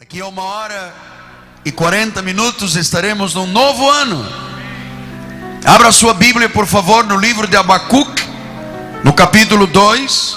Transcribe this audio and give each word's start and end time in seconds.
Daqui 0.00 0.18
a 0.18 0.26
uma 0.28 0.42
hora 0.42 0.94
e 1.62 1.70
40 1.70 2.22
minutos 2.22 2.74
estaremos 2.74 3.34
num 3.34 3.44
novo 3.44 3.90
ano. 3.90 4.26
Abra 5.62 5.92
sua 5.92 6.14
Bíblia, 6.14 6.48
por 6.48 6.66
favor, 6.66 7.04
no 7.04 7.18
livro 7.18 7.46
de 7.46 7.54
Abacuque, 7.54 8.22
no 9.04 9.12
capítulo 9.12 9.66
2, 9.66 10.36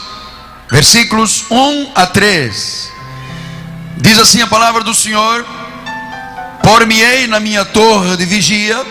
versículos 0.69 1.45
1 1.49 1.91
a 1.95 2.05
3. 2.05 2.91
Diz 3.99 4.19
assim 4.19 4.41
a 4.41 4.47
palavra 4.47 4.83
do 4.83 4.93
Senhor: 4.93 5.45
Por-me-ei 6.61 7.27
na 7.27 7.39
minha 7.39 7.63
torre 7.63 8.17
de 8.17 8.25
vigia, 8.25 8.85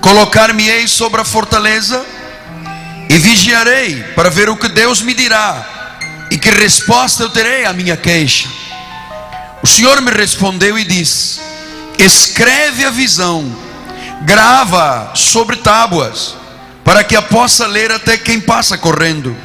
colocar-me-ei 0.00 0.88
sobre 0.88 1.20
a 1.20 1.24
fortaleza, 1.24 2.04
e 3.08 3.16
vigiarei 3.18 4.02
para 4.16 4.30
ver 4.30 4.48
o 4.48 4.56
que 4.56 4.68
Deus 4.68 5.00
me 5.00 5.14
dirá, 5.14 6.26
e 6.28 6.36
que 6.36 6.50
resposta 6.50 7.22
eu 7.22 7.30
terei 7.30 7.66
à 7.66 7.72
minha 7.72 7.96
queixa. 7.96 8.67
O 9.68 9.70
Senhor 9.70 10.00
me 10.00 10.10
respondeu 10.10 10.78
e 10.78 10.84
disse: 10.84 11.40
Escreve 11.98 12.86
a 12.86 12.90
visão, 12.90 13.54
grava 14.22 15.12
sobre 15.14 15.56
tábuas, 15.56 16.34
para 16.82 17.04
que 17.04 17.14
a 17.14 17.20
possa 17.20 17.66
ler 17.66 17.92
até 17.92 18.16
quem 18.16 18.40
passa 18.40 18.78
correndo. 18.78 19.36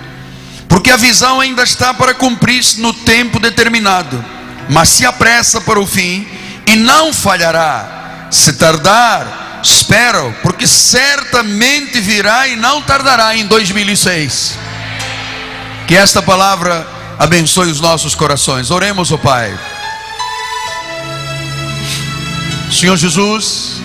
Porque 0.70 0.90
a 0.92 0.96
visão 0.96 1.42
ainda 1.42 1.62
está 1.62 1.94
para 1.94 2.14
cumprir-se 2.14 2.80
no 2.80 2.94
tempo 2.94 3.38
determinado, 3.38 4.24
mas 4.70 4.88
se 4.88 5.06
apressa 5.06 5.60
para 5.60 5.78
o 5.80 5.86
fim 5.86 6.26
e 6.66 6.78
não 6.78 7.12
falhará. 7.12 8.30
Se 8.32 8.54
tardar, 8.54 9.60
espero, 9.62 10.34
porque 10.42 10.66
certamente 10.66 12.00
virá 12.00 12.48
e 12.48 12.56
não 12.56 12.82
tardará 12.82 13.36
em 13.36 13.46
2006. 13.46 14.58
Que 15.86 15.98
esta 15.98 16.22
palavra 16.22 16.88
abençoe 17.20 17.70
os 17.70 17.82
nossos 17.82 18.16
corações. 18.16 18.72
Oremos, 18.72 19.12
ó 19.12 19.16
oh 19.16 19.18
Pai. 19.18 19.73
Senhor 22.74 22.98
Jesus, 22.98 23.82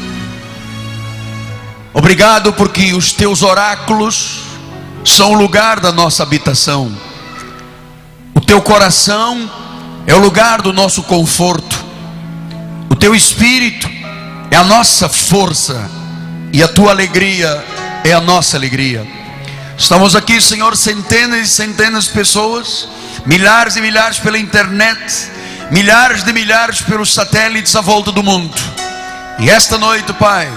obrigado 1.92 2.54
porque 2.54 2.94
os 2.94 3.12
teus 3.12 3.42
oráculos 3.42 4.40
são 5.04 5.32
o 5.32 5.34
lugar 5.34 5.78
da 5.78 5.92
nossa 5.92 6.22
habitação. 6.22 6.96
O 8.34 8.40
teu 8.40 8.62
coração 8.62 9.48
é 10.06 10.14
o 10.14 10.18
lugar 10.18 10.62
do 10.62 10.72
nosso 10.72 11.02
conforto. 11.02 11.84
O 12.88 12.96
teu 12.96 13.14
espírito 13.14 13.88
é 14.50 14.56
a 14.56 14.64
nossa 14.64 15.06
força 15.06 15.90
e 16.50 16.62
a 16.62 16.66
tua 16.66 16.90
alegria 16.90 17.62
é 18.02 18.14
a 18.14 18.22
nossa 18.22 18.56
alegria. 18.56 19.06
Estamos 19.76 20.16
aqui, 20.16 20.40
Senhor, 20.40 20.74
centenas 20.74 21.46
e 21.46 21.50
centenas 21.50 22.04
de 22.04 22.12
pessoas, 22.12 22.88
milhares 23.26 23.76
e 23.76 23.82
milhares 23.82 24.18
pela 24.18 24.38
internet, 24.38 25.30
milhares 25.70 26.24
de 26.24 26.32
milhares 26.32 26.80
pelos 26.80 27.12
satélites 27.12 27.76
à 27.76 27.82
volta 27.82 28.10
do 28.10 28.22
mundo. 28.22 28.77
E 29.38 29.48
esta 29.48 29.78
noite, 29.78 30.12
Pai, 30.14 30.50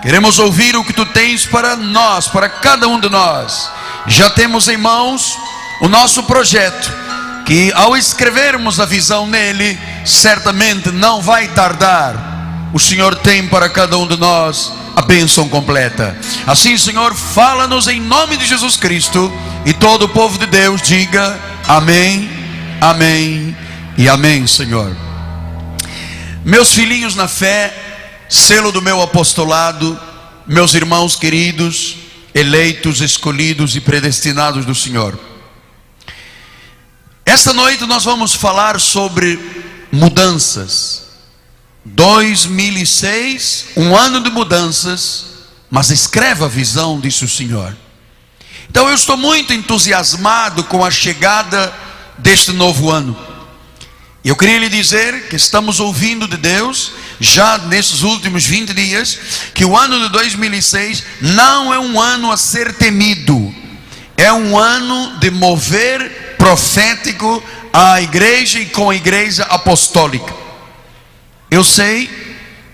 queremos 0.00 0.38
ouvir 0.38 0.76
o 0.76 0.84
que 0.84 0.92
tu 0.92 1.04
tens 1.06 1.44
para 1.44 1.74
nós, 1.74 2.28
para 2.28 2.48
cada 2.48 2.86
um 2.86 3.00
de 3.00 3.08
nós. 3.08 3.68
Já 4.06 4.30
temos 4.30 4.68
em 4.68 4.76
mãos 4.76 5.36
o 5.80 5.88
nosso 5.88 6.22
projeto, 6.22 6.92
que 7.44 7.72
ao 7.74 7.96
escrevermos 7.96 8.78
a 8.78 8.86
visão 8.86 9.26
nele, 9.26 9.76
certamente 10.04 10.92
não 10.92 11.20
vai 11.20 11.48
tardar. 11.48 12.14
O 12.72 12.78
Senhor 12.78 13.16
tem 13.16 13.48
para 13.48 13.68
cada 13.68 13.98
um 13.98 14.06
de 14.06 14.16
nós 14.16 14.72
a 14.94 15.02
bênção 15.02 15.48
completa. 15.48 16.16
Assim, 16.46 16.78
Senhor, 16.78 17.14
fala-nos 17.14 17.88
em 17.88 18.00
nome 18.00 18.36
de 18.36 18.46
Jesus 18.46 18.76
Cristo. 18.76 19.32
E 19.66 19.72
todo 19.72 20.04
o 20.04 20.08
povo 20.08 20.38
de 20.38 20.46
Deus 20.46 20.80
diga 20.80 21.36
amém, 21.66 22.30
amém 22.80 23.56
e 23.96 24.08
amém, 24.08 24.46
Senhor. 24.46 24.96
Meus 26.44 26.72
filhinhos 26.72 27.16
na 27.16 27.26
fé, 27.26 27.87
selo 28.28 28.70
do 28.70 28.82
meu 28.82 29.00
apostolado, 29.00 29.98
meus 30.46 30.74
irmãos 30.74 31.16
queridos, 31.16 31.96
eleitos, 32.34 33.00
escolhidos 33.00 33.74
e 33.74 33.80
predestinados 33.80 34.66
do 34.66 34.74
Senhor. 34.74 35.18
Esta 37.24 37.52
noite 37.52 37.84
nós 37.86 38.04
vamos 38.04 38.34
falar 38.34 38.80
sobre 38.80 39.38
mudanças. 39.90 41.08
2006, 41.84 43.66
um 43.76 43.96
ano 43.96 44.20
de 44.22 44.30
mudanças, 44.30 45.24
mas 45.70 45.90
escreva 45.90 46.46
a 46.46 46.48
visão, 46.48 47.00
disse 47.00 47.24
o 47.24 47.28
Senhor. 47.28 47.74
Então 48.70 48.88
eu 48.88 48.94
estou 48.94 49.16
muito 49.16 49.52
entusiasmado 49.52 50.64
com 50.64 50.84
a 50.84 50.90
chegada 50.90 51.72
deste 52.18 52.52
novo 52.52 52.90
ano. 52.90 53.16
Eu 54.24 54.36
queria 54.36 54.58
lhe 54.58 54.68
dizer 54.68 55.28
que 55.28 55.36
estamos 55.36 55.80
ouvindo 55.80 56.28
de 56.28 56.36
Deus, 56.36 56.92
já 57.20 57.58
nesses 57.58 58.02
últimos 58.02 58.44
20 58.44 58.72
dias, 58.72 59.18
que 59.54 59.64
o 59.64 59.76
ano 59.76 60.00
de 60.00 60.08
2006 60.10 61.02
não 61.20 61.72
é 61.72 61.78
um 61.78 62.00
ano 62.00 62.30
a 62.30 62.36
ser 62.36 62.74
temido, 62.74 63.54
é 64.16 64.32
um 64.32 64.58
ano 64.58 65.18
de 65.18 65.30
mover 65.30 66.36
profético 66.38 67.42
à 67.72 68.00
igreja 68.00 68.60
e 68.60 68.66
com 68.66 68.90
a 68.90 68.94
igreja 68.94 69.44
apostólica. 69.44 70.34
Eu 71.50 71.64
sei 71.64 72.08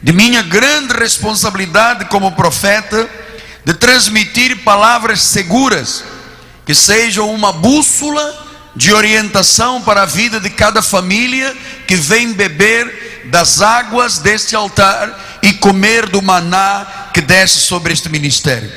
de 0.03 0.13
minha 0.13 0.43
grande 0.43 0.93
responsabilidade 0.93 2.05
como 2.07 2.33
profeta 2.33 3.09
de 3.65 3.73
transmitir 3.73 4.59
palavras 4.59 5.23
seguras, 5.23 6.05
que 6.67 6.75
sejam 6.75 7.33
uma 7.33 7.53
bússola 7.53 8.44
de 8.77 8.93
orientação 8.93 9.81
para 9.83 10.03
a 10.03 10.07
vida 10.07 10.41
de 10.41 10.51
cada 10.51 10.83
família 10.83 11.57
que 11.87 11.95
vem 11.95 12.33
beber 12.33 13.23
das 13.27 13.63
águas 13.63 14.19
deste 14.19 14.57
altar 14.57 15.39
e 15.43 15.53
comer 15.55 16.09
do 16.09 16.21
maná 16.21 17.11
que 17.13 17.21
desce 17.21 17.61
sobre 17.61 17.93
este 17.93 18.09
ministério. 18.09 18.71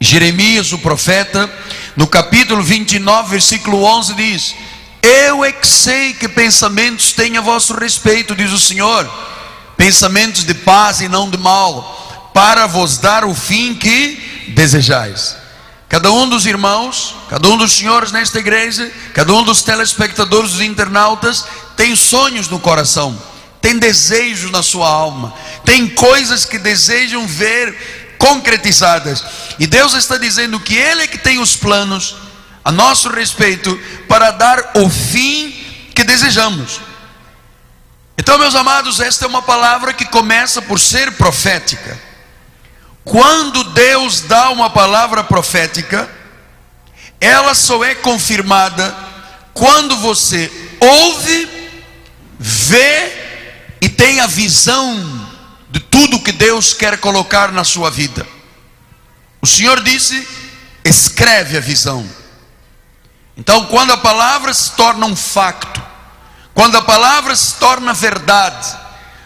Jeremias, 0.00 0.72
o 0.72 0.78
profeta, 0.78 1.48
no 1.94 2.06
capítulo 2.06 2.62
29, 2.62 3.30
versículo 3.30 3.82
11, 3.82 4.14
diz: 4.14 4.54
Eu 5.02 5.44
é 5.44 5.52
que 5.52 5.66
sei 5.66 6.12
que 6.12 6.28
pensamentos 6.28 7.12
têm 7.12 7.38
a 7.38 7.40
vosso 7.40 7.74
respeito, 7.74 8.34
diz 8.34 8.52
o 8.52 8.58
Senhor, 8.58 9.08
pensamentos 9.76 10.44
de 10.44 10.52
paz 10.52 11.00
e 11.00 11.08
não 11.08 11.30
de 11.30 11.38
mal, 11.38 12.30
para 12.34 12.66
vos 12.66 12.98
dar 12.98 13.24
o 13.24 13.34
fim 13.34 13.74
que 13.74 14.52
desejais. 14.54 15.45
Cada 15.88 16.10
um 16.10 16.28
dos 16.28 16.46
irmãos, 16.46 17.14
cada 17.28 17.48
um 17.48 17.56
dos 17.56 17.72
senhores 17.72 18.10
nesta 18.10 18.38
igreja, 18.38 18.90
cada 19.14 19.32
um 19.32 19.44
dos 19.44 19.62
telespectadores, 19.62 20.52
dos 20.52 20.60
internautas, 20.60 21.44
tem 21.76 21.94
sonhos 21.94 22.48
no 22.48 22.58
coração, 22.58 23.16
tem 23.60 23.78
desejos 23.78 24.50
na 24.50 24.62
sua 24.62 24.88
alma, 24.88 25.32
tem 25.64 25.88
coisas 25.88 26.44
que 26.44 26.58
desejam 26.58 27.26
ver 27.26 28.16
concretizadas. 28.18 29.24
E 29.58 29.66
Deus 29.66 29.94
está 29.94 30.16
dizendo 30.16 30.58
que 30.58 30.74
Ele 30.74 31.02
é 31.02 31.06
que 31.06 31.18
tem 31.18 31.38
os 31.38 31.54
planos 31.54 32.16
a 32.64 32.72
nosso 32.72 33.08
respeito 33.08 33.78
para 34.08 34.32
dar 34.32 34.72
o 34.74 34.90
fim 34.90 35.52
que 35.94 36.02
desejamos. 36.02 36.80
Então, 38.18 38.38
meus 38.38 38.56
amados, 38.56 38.98
esta 38.98 39.24
é 39.24 39.28
uma 39.28 39.42
palavra 39.42 39.92
que 39.92 40.04
começa 40.06 40.60
por 40.60 40.80
ser 40.80 41.12
profética. 41.12 42.05
Quando 43.06 43.62
Deus 43.62 44.22
dá 44.22 44.50
uma 44.50 44.68
palavra 44.68 45.22
profética, 45.22 46.10
ela 47.20 47.54
só 47.54 47.84
é 47.84 47.94
confirmada 47.94 48.92
quando 49.54 49.96
você 49.98 50.50
ouve, 50.80 51.48
vê 52.36 53.12
e 53.80 53.88
tem 53.88 54.18
a 54.18 54.26
visão 54.26 55.24
de 55.70 55.78
tudo 55.78 56.18
que 56.20 56.32
Deus 56.32 56.74
quer 56.74 56.98
colocar 56.98 57.52
na 57.52 57.62
sua 57.62 57.92
vida. 57.92 58.26
O 59.40 59.46
Senhor 59.46 59.84
disse: 59.84 60.26
escreve 60.84 61.56
a 61.56 61.60
visão. 61.60 62.04
Então, 63.36 63.66
quando 63.66 63.92
a 63.92 63.98
palavra 63.98 64.52
se 64.52 64.72
torna 64.72 65.06
um 65.06 65.14
facto, 65.14 65.80
quando 66.52 66.76
a 66.76 66.82
palavra 66.82 67.36
se 67.36 67.54
torna 67.54 67.94
verdade, 67.94 68.76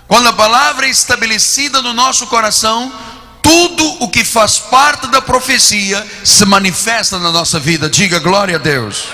quando 0.07 0.29
a 0.29 0.35
palavra 0.35 0.87
é 0.87 0.91
estabelecida 0.91 1.81
no 1.81 1.95
nosso 1.95 2.27
coração, 2.27 2.93
tudo 3.43 4.05
o 4.05 4.09
que 4.09 4.25
faz 4.25 4.59
parte 4.59 5.07
da 5.09 5.21
profecia 5.21 6.07
se 6.25 6.45
manifesta 6.45 7.19
na 7.19 7.31
nossa 7.31 7.59
vida. 7.59 7.89
Diga 7.89 8.19
glória 8.19 8.57
a 8.57 8.59
Deus. 8.59 9.05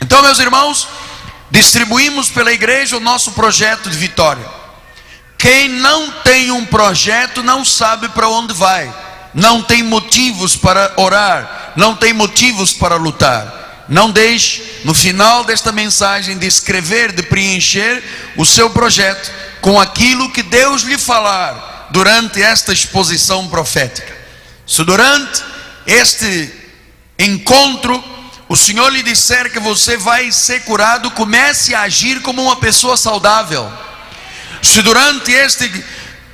Então, 0.00 0.22
meus 0.22 0.38
irmãos, 0.38 0.88
distribuímos 1.50 2.28
pela 2.28 2.52
igreja 2.52 2.96
o 2.96 3.00
nosso 3.00 3.32
projeto 3.32 3.88
de 3.88 3.96
vitória. 3.96 4.46
Quem 5.38 5.68
não 5.68 6.10
tem 6.22 6.50
um 6.50 6.64
projeto 6.64 7.42
não 7.42 7.64
sabe 7.64 8.08
para 8.08 8.28
onde 8.28 8.54
vai, 8.54 8.92
não 9.32 9.62
tem 9.62 9.82
motivos 9.82 10.56
para 10.56 10.92
orar, 10.96 11.72
não 11.76 11.94
tem 11.94 12.12
motivos 12.12 12.72
para 12.72 12.96
lutar. 12.96 13.62
Não 13.86 14.10
deixe, 14.10 14.80
no 14.84 14.94
final 14.94 15.44
desta 15.44 15.70
mensagem, 15.70 16.38
de 16.38 16.46
escrever, 16.46 17.12
de 17.12 17.22
preencher 17.22 18.02
o 18.34 18.44
seu 18.46 18.70
projeto 18.70 19.30
com 19.60 19.78
aquilo 19.78 20.32
que 20.32 20.42
Deus 20.42 20.82
lhe 20.82 20.96
falar 20.96 21.73
durante 21.90 22.42
esta 22.42 22.72
exposição 22.72 23.48
profética. 23.48 24.16
Se 24.66 24.82
durante 24.84 25.42
este 25.86 26.52
encontro 27.18 28.02
o 28.48 28.56
Senhor 28.56 28.90
lhe 28.90 29.02
disser 29.02 29.50
que 29.52 29.58
você 29.58 29.96
vai 29.96 30.30
ser 30.30 30.64
curado, 30.64 31.10
comece 31.12 31.74
a 31.74 31.82
agir 31.82 32.20
como 32.20 32.42
uma 32.42 32.56
pessoa 32.56 32.96
saudável. 32.96 33.70
Se 34.62 34.82
durante 34.82 35.32
este, 35.32 35.84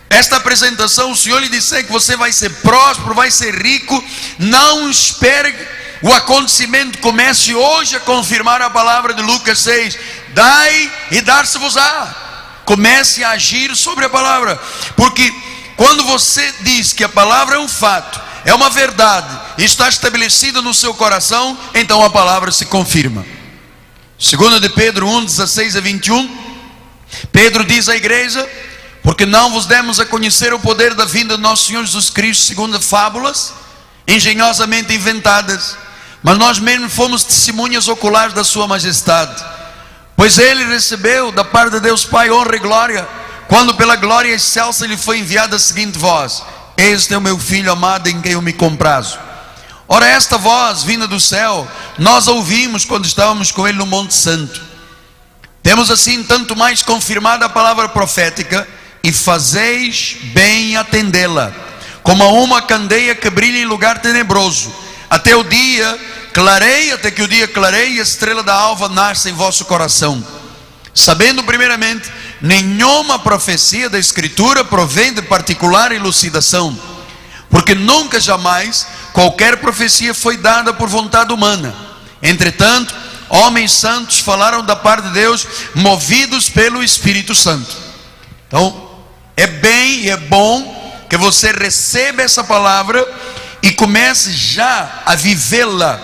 esta 0.09 0.37
apresentação 0.37 1.13
o 1.13 1.17
Senhor 1.17 1.41
lhe 1.41 1.49
disser 1.49 1.85
que 1.85 1.93
você 1.93 2.17
vai 2.17 2.33
ser 2.33 2.51
próspero, 2.63 3.15
vai 3.15 3.31
ser 3.31 3.55
rico, 3.55 4.05
não 4.39 4.91
espere 4.91 5.55
o 6.03 6.13
acontecimento 6.13 6.99
comece 6.99 7.55
hoje 7.55 7.95
a 7.95 8.01
confirmar 8.01 8.63
a 8.63 8.71
palavra 8.71 9.13
de 9.13 9.23
Lucas 9.23 9.59
6: 9.59 9.99
dai 10.29 10.93
e 11.11 11.21
dar-se-vos-á. 11.21 12.30
Comece 12.65 13.25
a 13.25 13.31
agir 13.31 13.75
sobre 13.77 14.05
a 14.05 14.09
palavra, 14.11 14.61
porque 14.97 15.33
quando 15.77 16.05
você 16.05 16.55
diz 16.61 16.93
que 16.93 17.03
a 17.03 17.09
palavra 17.09 17.57
é 17.57 17.59
um 17.59 17.69
fato, 17.69 18.21
é 18.45 18.55
uma 18.55 18.71
verdade, 18.71 19.39
está 19.59 19.89
estabelecida 19.89 20.63
no 20.63 20.75
seu 20.75 20.95
coração, 20.95 21.59
então 21.75 22.05
a 22.05 22.11
palavra 22.11 22.53
se 22.53 22.67
confirma. 22.67 23.25
Segundo 24.19 24.61
de 24.61 24.69
Pedro 24.69 25.09
1, 25.09 25.25
16 25.25 25.77
a 25.77 25.81
21, 25.81 26.39
Pedro 27.33 27.65
diz 27.65 27.89
à 27.89 27.97
igreja, 27.97 28.47
porque 29.03 29.25
não 29.25 29.51
vos 29.51 29.67
demos 29.67 29.99
a 29.99 30.05
conhecer 30.05 30.53
o 30.53 30.61
poder 30.61 30.95
da 30.95 31.05
vinda 31.05 31.37
do 31.37 31.43
nosso 31.43 31.67
Senhor 31.67 31.85
Jesus 31.85 32.11
Cristo, 32.11 32.45
segundo 32.45 32.81
fábulas, 32.81 33.55
engenhosamente 34.07 34.93
inventadas, 34.93 35.77
mas 36.23 36.37
nós 36.37 36.59
mesmos 36.59 36.93
fomos 36.93 37.25
testemunhas 37.25 37.89
oculares 37.89 38.35
da 38.35 38.45
sua 38.45 38.69
majestade, 38.69 39.43
pois 40.21 40.37
ele 40.37 40.67
recebeu 40.67 41.33
da 41.33 41.43
parte 41.43 41.73
de 41.77 41.81
Deus 41.81 42.05
Pai 42.05 42.31
honra 42.31 42.55
e 42.55 42.59
glória, 42.59 43.09
quando 43.49 43.75
pela 43.75 43.97
glória 43.97 44.35
excelsa 44.35 44.87
lhe 44.87 44.99
foi 44.99 45.19
enviada 45.19 45.57
a 45.57 45.59
seguinte 45.59 45.99
voz: 45.99 46.43
Este 46.77 47.15
é 47.15 47.17
o 47.17 47.23
meu 47.23 47.39
filho 47.39 47.73
amado 47.73 48.07
em 48.07 48.21
quem 48.21 48.33
eu 48.33 48.43
me 48.43 48.53
comprazo. 48.53 49.19
Ora, 49.89 50.07
esta 50.07 50.37
voz 50.37 50.83
vinda 50.83 51.09
do 51.09 51.19
céu, 51.19 51.67
nós 51.97 52.29
a 52.29 52.33
ouvimos 52.33 52.85
quando 52.85 53.07
estávamos 53.07 53.51
com 53.51 53.67
ele 53.67 53.79
no 53.79 53.87
Monte 53.87 54.13
Santo. 54.13 54.61
Temos 55.63 55.91
assim 55.91 56.23
tanto 56.23 56.55
mais 56.55 56.83
confirmada 56.83 57.47
a 57.47 57.49
palavra 57.49 57.89
profética, 57.89 58.69
e 59.03 59.11
fazeis 59.13 60.19
bem 60.35 60.77
atendê-la, 60.77 61.51
como 62.03 62.23
a 62.23 62.29
uma 62.29 62.61
candeia 62.61 63.15
que 63.15 63.31
brilha 63.31 63.57
em 63.57 63.65
lugar 63.65 64.03
tenebroso, 64.03 64.71
até 65.09 65.35
o 65.35 65.43
dia 65.43 65.99
clareia, 66.33 66.95
até 66.95 67.11
que 67.11 67.23
o 67.23 67.29
dia 67.29 67.49
clareie 67.49 67.97
e 67.97 68.01
a 68.01 68.03
estrela 68.03 68.43
da 68.43 68.55
alva 68.55 68.89
nasça 68.89 69.29
em 69.29 69.35
vosso 69.35 69.65
coração. 69.65 70.25
Sabendo 70.95 71.43
primeiramente 71.45 72.11
nenhuma 72.41 73.19
profecia 73.19 73.89
da 73.89 73.99
Escritura 73.99 74.65
provém 74.65 75.13
de 75.13 75.23
particular 75.23 75.93
elucidação, 75.93 76.79
porque 77.49 77.75
nunca 77.75 78.19
jamais 78.21 78.87
qualquer 79.13 79.59
profecia 79.59 80.15
foi 80.15 80.37
dada 80.37 80.73
por 80.73 80.89
vontade 80.89 81.33
humana. 81.33 81.75
Entretanto, 82.23 82.95
homens 83.29 83.73
santos 83.73 84.19
falaram 84.19 84.65
da 84.65 84.77
parte 84.77 85.09
de 85.09 85.15
Deus, 85.15 85.47
movidos 85.75 86.49
pelo 86.49 86.83
Espírito 86.83 87.35
Santo. 87.35 87.77
Então, 88.47 88.91
é 89.37 89.47
bem 89.47 90.01
e 90.01 90.11
é 90.11 90.17
bom 90.17 90.81
que 91.09 91.17
você 91.17 91.51
receba 91.53 92.23
essa 92.23 92.45
palavra 92.45 93.07
e 93.63 93.73
comece 93.73 94.33
já 94.33 95.03
a 95.05 95.15
vivê-la, 95.15 96.01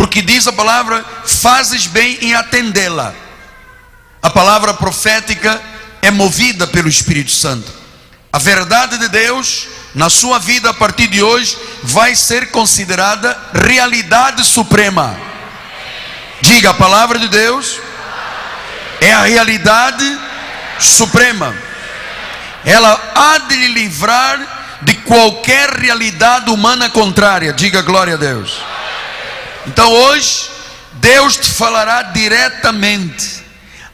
porque 0.00 0.22
diz 0.22 0.46
a 0.46 0.52
palavra: 0.54 1.04
fazes 1.26 1.86
bem 1.86 2.16
em 2.22 2.34
atendê-la. 2.34 3.12
A 4.22 4.30
palavra 4.30 4.72
profética 4.72 5.60
é 6.00 6.10
movida 6.10 6.66
pelo 6.66 6.88
Espírito 6.88 7.30
Santo. 7.30 7.70
A 8.32 8.38
verdade 8.38 8.96
de 8.96 9.08
Deus 9.08 9.68
na 9.94 10.08
sua 10.08 10.38
vida 10.38 10.70
a 10.70 10.72
partir 10.72 11.06
de 11.06 11.22
hoje 11.22 11.54
vai 11.82 12.16
ser 12.16 12.50
considerada 12.50 13.36
realidade 13.52 14.42
suprema. 14.42 15.14
Diga, 16.40 16.70
a 16.70 16.74
palavra 16.74 17.18
de 17.18 17.28
Deus 17.28 17.78
é 19.02 19.12
a 19.12 19.24
realidade 19.24 20.18
suprema. 20.78 21.54
Ela 22.64 23.12
há 23.14 23.38
de 23.40 23.54
lhe 23.54 23.68
livrar 23.68 24.78
de 24.80 24.94
qualquer 24.94 25.68
realidade 25.68 26.48
humana 26.48 26.88
contrária. 26.88 27.52
Diga 27.52 27.82
glória 27.82 28.14
a 28.14 28.16
Deus. 28.16 28.69
Então 29.70 29.92
hoje 29.92 30.48
Deus 30.94 31.36
te 31.36 31.48
falará 31.48 32.02
diretamente. 32.02 33.40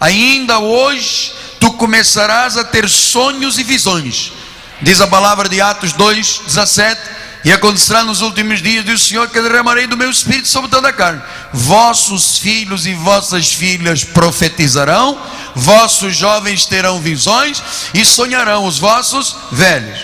Ainda 0.01 0.59
hoje 0.59 1.35
tu 1.61 1.71
começarás 1.75 2.57
a 2.57 2.65
ter 2.65 2.89
sonhos 2.89 3.59
e 3.59 3.63
visões. 3.63 4.33
Diz 4.81 5.03
a 5.03 5.07
palavra 5.07 5.51
de 5.51 5.61
Atos 5.61 5.93
2, 5.93 6.41
17. 6.47 7.01
E 7.45 7.53
acontecerá 7.53 8.03
nos 8.03 8.23
últimos 8.23 8.63
dias, 8.63 8.87
diz 8.87 9.03
o 9.03 9.07
Senhor, 9.07 9.29
que 9.29 9.41
derramarei 9.41 9.87
do 9.87 9.99
meu 9.99 10.11
espírito 10.11 10.49
sobre 10.49 10.71
toda 10.71 10.89
a 10.89 10.93
carne. 10.93 11.23
Vossos 11.53 12.39
filhos 12.39 12.87
e 12.87 12.95
vossas 12.95 13.53
filhas 13.53 14.03
profetizarão, 14.03 15.21
vossos 15.55 16.17
jovens 16.17 16.65
terão 16.65 17.01
visões 17.01 17.63
e 17.93 18.05
sonharão 18.05 18.65
os 18.65 18.79
vossos 18.79 19.37
velhos. 19.53 20.01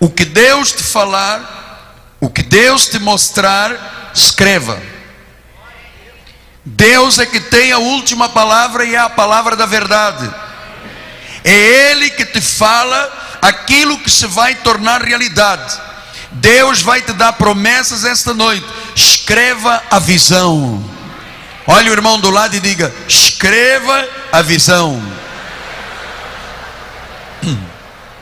O 0.00 0.10
que 0.10 0.24
Deus 0.24 0.72
te 0.72 0.82
falar, 0.82 2.16
o 2.20 2.28
que 2.28 2.42
Deus 2.42 2.88
te 2.88 2.98
mostrar, 2.98 4.12
escreva. 4.12 4.93
Deus 6.64 7.18
é 7.18 7.26
que 7.26 7.40
tem 7.40 7.72
a 7.72 7.78
última 7.78 8.28
palavra 8.28 8.84
e 8.84 8.94
é 8.94 8.98
a 8.98 9.10
palavra 9.10 9.54
da 9.54 9.66
verdade. 9.66 10.28
É 11.44 11.52
Ele 11.90 12.08
que 12.10 12.24
te 12.24 12.40
fala 12.40 13.36
aquilo 13.42 13.98
que 13.98 14.10
se 14.10 14.26
vai 14.26 14.54
tornar 14.54 15.02
realidade. 15.02 15.78
Deus 16.32 16.80
vai 16.80 17.02
te 17.02 17.12
dar 17.12 17.34
promessas 17.34 18.04
esta 18.04 18.32
noite. 18.32 18.66
Escreva 18.96 19.82
a 19.90 19.98
visão. 19.98 20.82
Olha 21.66 21.90
o 21.90 21.94
irmão 21.94 22.18
do 22.18 22.30
lado 22.30 22.56
e 22.56 22.60
diga: 22.60 22.92
escreva 23.06 24.08
a 24.32 24.40
visão. 24.40 25.02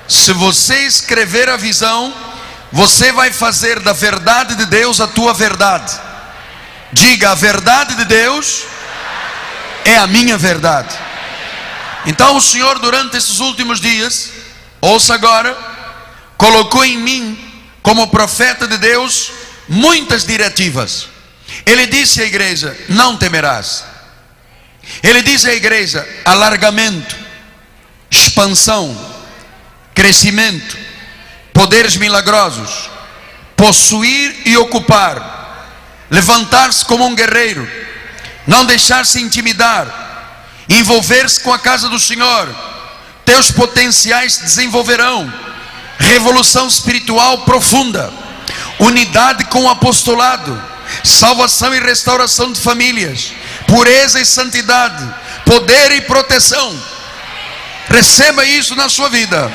Se 0.09 0.33
você 0.33 0.81
escrever 0.81 1.49
a 1.49 1.57
visão, 1.57 2.13
você 2.73 3.13
vai 3.13 3.33
fazer 3.33 3.81
da 3.81 3.93
verdade 3.93 4.57
de 4.57 4.67
Deus 4.67 5.01
a 5.01 5.07
tua 5.07 5.33
verdade. 5.33 5.93
Diga: 6.93 7.31
a 7.31 7.35
verdade 7.35 7.95
de 7.97 8.05
Deus 8.05 8.65
é 9.85 9.97
a 9.97 10.07
minha 10.07 10.37
verdade. 10.37 10.95
Então 12.07 12.37
o 12.37 12.41
Senhor, 12.41 12.79
durante 12.79 13.17
esses 13.17 13.41
últimos 13.41 13.81
dias, 13.81 14.31
ouça 14.81 15.15
agora, 15.15 15.57
colocou 16.37 16.85
em 16.85 16.99
mim, 16.99 17.53
como 17.83 18.09
profeta 18.09 18.67
de 18.67 18.77
Deus, 18.77 19.31
muitas 19.69 20.25
diretivas. 20.25 21.09
Ele 21.65 21.87
disse 21.87 22.21
à 22.21 22.25
igreja: 22.25 22.77
Não 22.89 23.17
temerás. 23.17 23.85
Ele 25.03 25.23
disse 25.23 25.49
à 25.49 25.55
igreja: 25.55 26.07
alargamento, 26.25 27.17
expansão, 28.11 28.97
crescimento, 29.95 30.77
poderes 31.53 31.97
milagrosos, 31.97 32.91
possuir 33.57 34.43
e 34.45 34.57
ocupar, 34.57 35.42
levantar-se 36.13 36.85
como 36.85 37.07
um 37.07 37.15
guerreiro, 37.15 37.67
não 38.47 38.67
deixar-se 38.67 39.19
intimidar. 39.19 40.11
Envolver-se 40.69 41.41
com 41.41 41.53
a 41.53 41.59
casa 41.59 41.89
do 41.89 41.99
Senhor, 41.99 42.55
teus 43.25 43.51
potenciais 43.51 44.35
se 44.35 44.43
desenvolverão, 44.45 45.33
revolução 45.99 46.69
espiritual 46.69 47.39
profunda, 47.39 48.13
unidade 48.79 49.45
com 49.47 49.65
o 49.65 49.71
apostolado, 49.71 50.63
salvação 51.03 51.75
e 51.75 51.81
restauração 51.81 52.53
de 52.53 52.61
famílias, 52.61 53.33
pureza 53.67 54.21
e 54.21 54.27
santidade, 54.27 55.03
poder 55.45 55.93
e 55.93 56.03
proteção. 56.03 56.79
Receba 57.89 58.45
isso 58.45 58.77
na 58.77 58.89
sua 58.89 59.09
vida. 59.09 59.53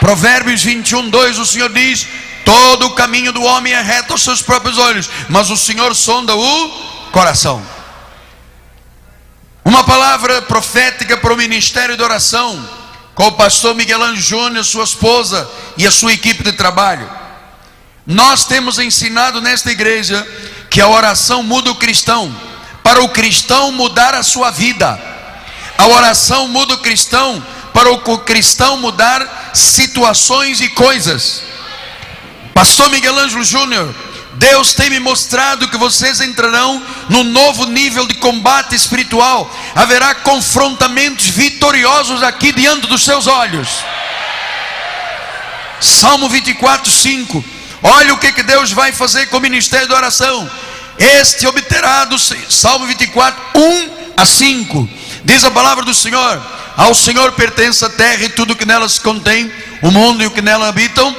Provérbios 0.00 0.62
21, 0.62 1.08
2, 1.08 1.38
o 1.38 1.46
Senhor 1.46 1.72
diz: 1.72 2.06
Todo 2.44 2.86
o 2.86 2.94
caminho 2.94 3.32
do 3.32 3.42
homem 3.42 3.72
é 3.72 3.80
reto 3.80 4.12
aos 4.12 4.22
seus 4.22 4.42
próprios 4.42 4.78
olhos, 4.78 5.08
mas 5.28 5.50
o 5.50 5.56
Senhor 5.56 5.94
sonda 5.94 6.34
o 6.34 6.68
coração. 7.12 7.62
Uma 9.64 9.84
palavra 9.84 10.42
profética 10.42 11.16
para 11.16 11.32
o 11.32 11.36
ministério 11.36 11.96
de 11.96 12.02
oração, 12.02 12.68
com 13.14 13.26
o 13.28 13.32
pastor 13.32 13.74
Miguel 13.74 14.02
Anjo 14.02 14.20
Júnior, 14.20 14.64
sua 14.64 14.84
esposa 14.84 15.48
e 15.76 15.86
a 15.86 15.90
sua 15.90 16.12
equipe 16.12 16.42
de 16.42 16.52
trabalho. 16.52 17.08
Nós 18.06 18.44
temos 18.44 18.78
ensinado 18.78 19.40
nesta 19.40 19.70
igreja 19.70 20.26
que 20.68 20.80
a 20.80 20.88
oração 20.88 21.42
muda 21.42 21.70
o 21.70 21.76
cristão, 21.76 22.34
para 22.82 23.02
o 23.02 23.10
cristão 23.10 23.70
mudar 23.70 24.14
a 24.14 24.22
sua 24.22 24.50
vida. 24.50 25.00
A 25.78 25.86
oração 25.86 26.48
muda 26.48 26.74
o 26.74 26.78
cristão, 26.78 27.44
para 27.72 27.90
o 27.92 28.18
cristão 28.18 28.76
mudar 28.78 29.52
situações 29.54 30.60
e 30.60 30.68
coisas. 30.70 31.51
Pastor 32.54 32.90
Miguel 32.90 33.18
Ângelo 33.18 33.44
Júnior 33.44 33.94
Deus 34.34 34.72
tem 34.72 34.88
me 34.88 34.98
mostrado 34.98 35.68
que 35.68 35.76
vocês 35.76 36.20
entrarão 36.20 36.82
num 37.08 37.22
novo 37.22 37.66
nível 37.66 38.06
de 38.06 38.14
combate 38.14 38.74
espiritual. 38.74 39.50
Haverá 39.74 40.14
confrontamentos 40.16 41.26
vitoriosos 41.28 42.22
aqui 42.22 42.50
diante 42.52 42.86
dos 42.86 43.04
seus 43.04 43.26
olhos. 43.26 43.68
Salmo 45.80 46.28
24, 46.28 46.90
5. 46.90 47.44
Olha 47.82 48.14
o 48.14 48.18
que, 48.18 48.32
que 48.32 48.42
Deus 48.42 48.72
vai 48.72 48.92
fazer 48.92 49.26
com 49.26 49.36
o 49.36 49.40
ministério 49.40 49.88
da 49.88 49.96
oração. 49.96 50.50
este 50.98 51.46
obterá 51.46 52.04
do 52.04 52.18
Salmo 52.18 52.86
24, 52.86 53.40
1 53.54 53.90
a 54.16 54.24
5. 54.24 54.88
Diz 55.24 55.44
a 55.44 55.50
palavra 55.50 55.84
do 55.84 55.94
Senhor: 55.94 56.42
Ao 56.76 56.94
Senhor 56.94 57.32
pertence 57.32 57.84
a 57.84 57.90
terra 57.90 58.24
e 58.24 58.28
tudo 58.28 58.56
que 58.56 58.64
nela 58.64 58.88
se 58.88 59.00
contém, 59.00 59.52
o 59.82 59.90
mundo 59.90 60.22
e 60.22 60.26
o 60.26 60.30
que 60.30 60.40
nela 60.40 60.68
habitam. 60.68 61.14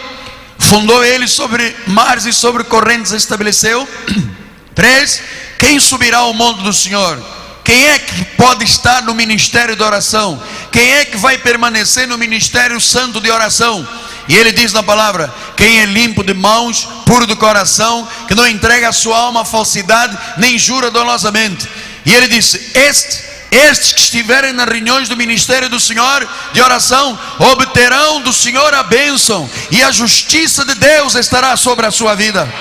Fundou 0.73 1.05
ele 1.05 1.27
sobre 1.27 1.75
mares 1.85 2.25
e 2.25 2.33
sobre 2.33 2.63
correntes 2.63 3.11
estabeleceu. 3.11 3.87
3. 4.73 5.21
Quem 5.59 5.79
subirá 5.79 6.17
ao 6.17 6.33
monte 6.33 6.63
do 6.63 6.73
Senhor? 6.73 7.23
Quem 7.63 7.89
é 7.89 7.99
que 7.99 8.25
pode 8.35 8.63
estar 8.63 9.03
no 9.03 9.13
ministério 9.13 9.75
de 9.75 9.83
oração? 9.83 10.41
Quem 10.71 10.93
é 10.93 11.05
que 11.05 11.15
vai 11.15 11.37
permanecer 11.37 12.07
no 12.07 12.17
ministério 12.17 12.81
santo 12.81 13.21
de 13.21 13.29
oração? 13.29 13.87
E 14.27 14.35
ele 14.35 14.51
diz 14.51 14.73
na 14.73 14.81
palavra: 14.81 15.31
quem 15.55 15.79
é 15.79 15.85
limpo 15.85 16.23
de 16.23 16.33
mãos, 16.33 16.87
puro 17.05 17.27
do 17.27 17.37
coração, 17.37 18.07
que 18.27 18.33
não 18.33 18.47
entrega 18.47 18.89
a 18.89 18.93
sua 18.93 19.15
alma 19.15 19.41
à 19.41 19.45
falsidade, 19.45 20.17
nem 20.37 20.57
jura 20.57 20.89
dolosamente. 20.89 21.69
E 22.03 22.11
ele 22.11 22.27
disse: 22.27 22.71
Este 22.73 23.32
estes 23.53 23.93
que 23.93 24.01
estiverem 24.01 24.53
nas 24.53 24.67
reuniões 24.67 25.07
do 25.07 25.17
ministério 25.17 25.69
do 25.69 25.79
Senhor 25.79 26.27
de 26.51 26.61
oração 26.61 27.17
obterão 27.39 28.21
do 28.21 28.33
Senhor 28.33 28.73
a 28.73 28.83
bênção 28.83 29.49
e 29.71 29.83
a 29.83 29.91
justiça 29.91 30.65
de 30.65 30.75
Deus 30.75 31.15
estará 31.15 31.55
sobre 31.55 31.85
a 31.85 31.91
sua 31.91 32.15
vida. 32.15 32.51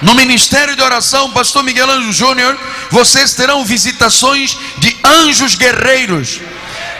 No 0.00 0.14
ministério 0.14 0.76
de 0.76 0.82
oração, 0.82 1.32
Pastor 1.32 1.64
Miguel 1.64 1.90
Anjo 1.90 2.12
Júnior, 2.12 2.56
vocês 2.90 3.34
terão 3.34 3.64
visitações 3.64 4.56
de 4.78 4.96
anjos 5.04 5.56
guerreiros. 5.56 6.40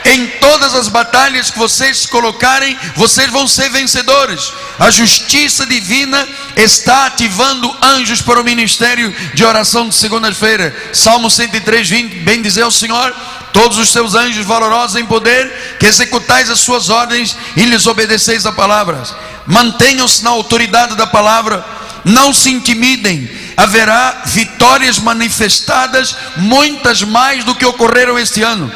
Em 0.05 0.27
todas 0.41 0.75
as 0.75 0.89
batalhas 0.89 1.51
que 1.51 1.59
vocês 1.59 2.07
colocarem, 2.07 2.79
vocês 2.95 3.31
vão 3.31 3.47
ser 3.47 3.69
vencedores. 3.71 4.53
A 4.79 4.91
justiça 4.91 5.67
divina 5.67 6.27
está 6.57 7.07
ativando 7.07 7.75
anjos 7.83 8.23
para 8.23 8.41
o 8.41 8.45
ministério 8.45 9.15
de 9.35 9.45
oração 9.45 9.89
de 9.89 9.95
segunda-feira. 9.95 10.75
Salmo 10.93 11.31
103, 11.31 11.89
20. 11.89 12.15
Bem 12.21 12.41
dizer 12.41 12.63
ao 12.63 12.71
Senhor, 12.71 13.15
todos 13.53 13.77
os 13.79 13.93
seus 13.93 14.15
anjos 14.15 14.47
valorosos 14.47 14.97
em 14.97 15.05
poder, 15.05 15.77
que 15.79 15.87
executais 15.87 16.49
as 16.49 16.61
suas 16.61 16.89
ordens 16.89 17.37
e 17.57 17.65
lhes 17.65 17.87
obedeceis 17.87 18.47
a 18.47 18.53
palavras. 18.53 19.15
Mantenham-se 19.47 20.23
na 20.23 20.31
autoridade 20.31 20.97
da 20.97 21.07
palavra 21.07 21.65
não 22.05 22.33
se 22.33 22.51
intimidem, 22.51 23.29
haverá 23.57 24.23
vitórias 24.27 24.99
manifestadas, 24.99 26.17
muitas 26.37 27.03
mais 27.03 27.45
do 27.45 27.55
que 27.55 27.67
ocorreram 27.67 28.19
este 28.19 28.43
ano. 28.43 28.73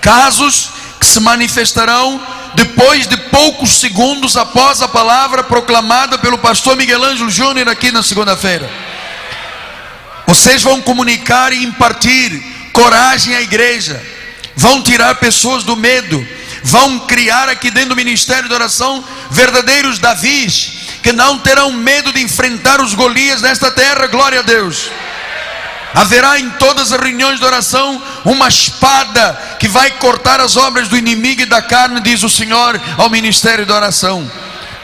Casos 0.00 0.70
que 0.98 1.06
se 1.06 1.20
manifestarão 1.20 2.20
depois 2.54 3.06
de 3.06 3.16
poucos 3.16 3.78
segundos 3.80 4.36
após 4.36 4.82
a 4.82 4.88
palavra 4.88 5.42
proclamada 5.42 6.18
pelo 6.18 6.38
pastor 6.38 6.76
Miguel 6.76 7.02
Ângelo 7.04 7.30
Júnior 7.30 7.68
aqui 7.68 7.92
na 7.92 8.02
segunda-feira. 8.02 8.70
Vocês 10.26 10.62
vão 10.62 10.80
comunicar 10.80 11.52
e 11.52 11.64
impartir 11.64 12.42
coragem 12.72 13.34
à 13.34 13.42
igreja, 13.42 14.00
vão 14.56 14.82
tirar 14.82 15.14
pessoas 15.16 15.64
do 15.64 15.76
medo, 15.76 16.26
vão 16.62 17.00
criar 17.00 17.48
aqui 17.48 17.70
dentro 17.70 17.90
do 17.90 17.96
ministério 17.96 18.48
de 18.48 18.54
oração 18.54 19.04
verdadeiros 19.30 19.98
Davis, 19.98 20.72
que 21.02 21.12
não 21.12 21.38
terão 21.38 21.72
medo 21.72 22.12
de 22.12 22.22
enfrentar 22.22 22.80
os 22.80 22.94
Golias 22.94 23.42
nesta 23.42 23.70
terra, 23.70 24.06
glória 24.06 24.40
a 24.40 24.42
Deus. 24.42 24.90
Haverá 25.94 26.38
em 26.38 26.48
todas 26.50 26.92
as 26.92 27.00
reuniões 27.00 27.40
de 27.40 27.44
oração 27.44 28.00
uma 28.24 28.48
espada 28.48 29.56
que 29.58 29.68
vai 29.68 29.90
cortar 29.92 30.40
as 30.40 30.56
obras 30.56 30.88
do 30.88 30.96
inimigo 30.96 31.42
e 31.42 31.46
da 31.46 31.60
carne, 31.60 32.00
diz 32.00 32.22
o 32.22 32.30
Senhor 32.30 32.80
ao 32.96 33.10
ministério 33.10 33.66
de 33.66 33.72
oração. 33.72 34.30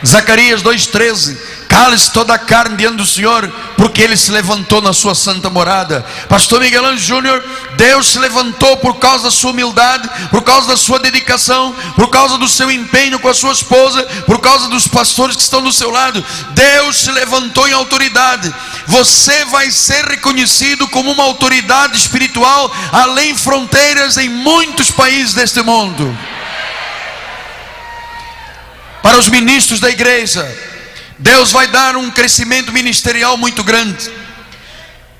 Zacarias 0.04 0.62
2,13 0.62 1.55
Cale-se 1.76 2.10
toda 2.10 2.32
a 2.32 2.38
carne 2.38 2.74
diante 2.74 2.96
do 2.96 3.04
Senhor, 3.04 3.52
porque 3.76 4.00
Ele 4.00 4.16
se 4.16 4.30
levantou 4.30 4.80
na 4.80 4.94
sua 4.94 5.14
santa 5.14 5.50
morada. 5.50 6.02
Pastor 6.26 6.58
Miguel 6.58 6.86
Anjo 6.86 7.04
Júnior, 7.04 7.44
Deus 7.76 8.06
se 8.06 8.18
levantou 8.18 8.78
por 8.78 8.94
causa 8.94 9.24
da 9.24 9.30
sua 9.30 9.50
humildade, 9.50 10.08
por 10.30 10.40
causa 10.40 10.68
da 10.68 10.76
sua 10.78 10.98
dedicação, 10.98 11.76
por 11.94 12.08
causa 12.08 12.38
do 12.38 12.48
seu 12.48 12.70
empenho 12.70 13.20
com 13.20 13.28
a 13.28 13.34
sua 13.34 13.52
esposa, 13.52 14.02
por 14.24 14.40
causa 14.40 14.70
dos 14.70 14.88
pastores 14.88 15.36
que 15.36 15.42
estão 15.42 15.60
do 15.60 15.70
seu 15.70 15.90
lado. 15.90 16.24
Deus 16.52 16.96
se 16.96 17.12
levantou 17.12 17.68
em 17.68 17.74
autoridade. 17.74 18.54
Você 18.86 19.44
vai 19.44 19.70
ser 19.70 20.02
reconhecido 20.06 20.88
como 20.88 21.12
uma 21.12 21.24
autoridade 21.24 21.94
espiritual 21.94 22.74
além 22.90 23.36
fronteiras 23.36 24.16
em 24.16 24.30
muitos 24.30 24.90
países 24.90 25.34
deste 25.34 25.60
mundo. 25.60 26.18
Para 29.02 29.18
os 29.18 29.28
ministros 29.28 29.78
da 29.78 29.90
igreja, 29.90 30.42
Deus 31.18 31.50
vai 31.50 31.66
dar 31.68 31.96
um 31.96 32.10
crescimento 32.10 32.72
ministerial 32.72 33.36
muito 33.36 33.64
grande. 33.64 34.10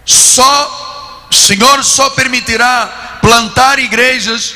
Só, 0.05 1.27
o 1.31 1.35
Senhor 1.35 1.83
só 1.85 2.11
permitirá 2.11 3.19
plantar 3.21 3.79
igrejas 3.79 4.55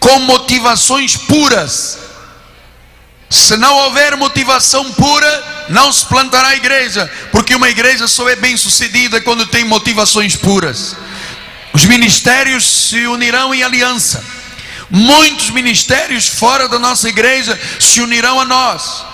com 0.00 0.18
motivações 0.20 1.16
puras. 1.16 1.98
Se 3.28 3.56
não 3.56 3.72
houver 3.76 4.16
motivação 4.16 4.92
pura, 4.92 5.66
não 5.68 5.92
se 5.92 6.04
plantará 6.06 6.56
igreja, 6.56 7.08
porque 7.30 7.54
uma 7.54 7.68
igreja 7.68 8.08
só 8.08 8.28
é 8.28 8.34
bem 8.34 8.56
sucedida 8.56 9.20
quando 9.20 9.46
tem 9.46 9.64
motivações 9.64 10.34
puras. 10.34 10.96
Os 11.72 11.84
ministérios 11.84 12.68
se 12.88 13.06
unirão 13.06 13.54
em 13.54 13.62
aliança. 13.62 14.24
Muitos 14.90 15.50
ministérios 15.50 16.26
fora 16.26 16.68
da 16.68 16.80
nossa 16.80 17.08
igreja 17.08 17.58
se 17.78 18.00
unirão 18.00 18.40
a 18.40 18.44
nós 18.44 19.09